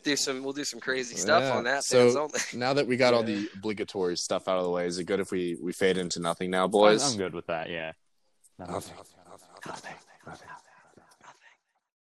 Do 0.02 0.16
some. 0.16 0.42
We'll 0.42 0.52
do 0.54 0.64
some 0.64 0.80
crazy 0.80 1.14
stuff 1.16 1.42
Yeah. 1.42 1.56
on 1.56 1.64
that. 1.64 1.84
So- 1.84 2.18
only. 2.20 2.32
Now 2.54 2.72
that 2.74 2.86
we 2.86 2.96
got 2.96 3.14
all 3.14 3.22
the 3.22 3.48
obligatory 3.54 4.16
stuff 4.16 4.48
out 4.48 4.58
of 4.58 4.64
the 4.64 4.70
way, 4.70 4.86
is 4.86 4.98
it 4.98 5.04
good 5.04 5.20
if 5.20 5.30
we 5.30 5.56
we 5.62 5.72
fade 5.72 5.96
into 5.98 6.20
nothing 6.20 6.50
now, 6.50 6.64
I'm, 6.64 6.70
boys? 6.70 7.12
I'm 7.12 7.18
good 7.18 7.34
with 7.34 7.46
that. 7.46 7.68
Yeah. 7.70 7.92
Nothing. 8.58 8.94
Nothing. 9.66 9.94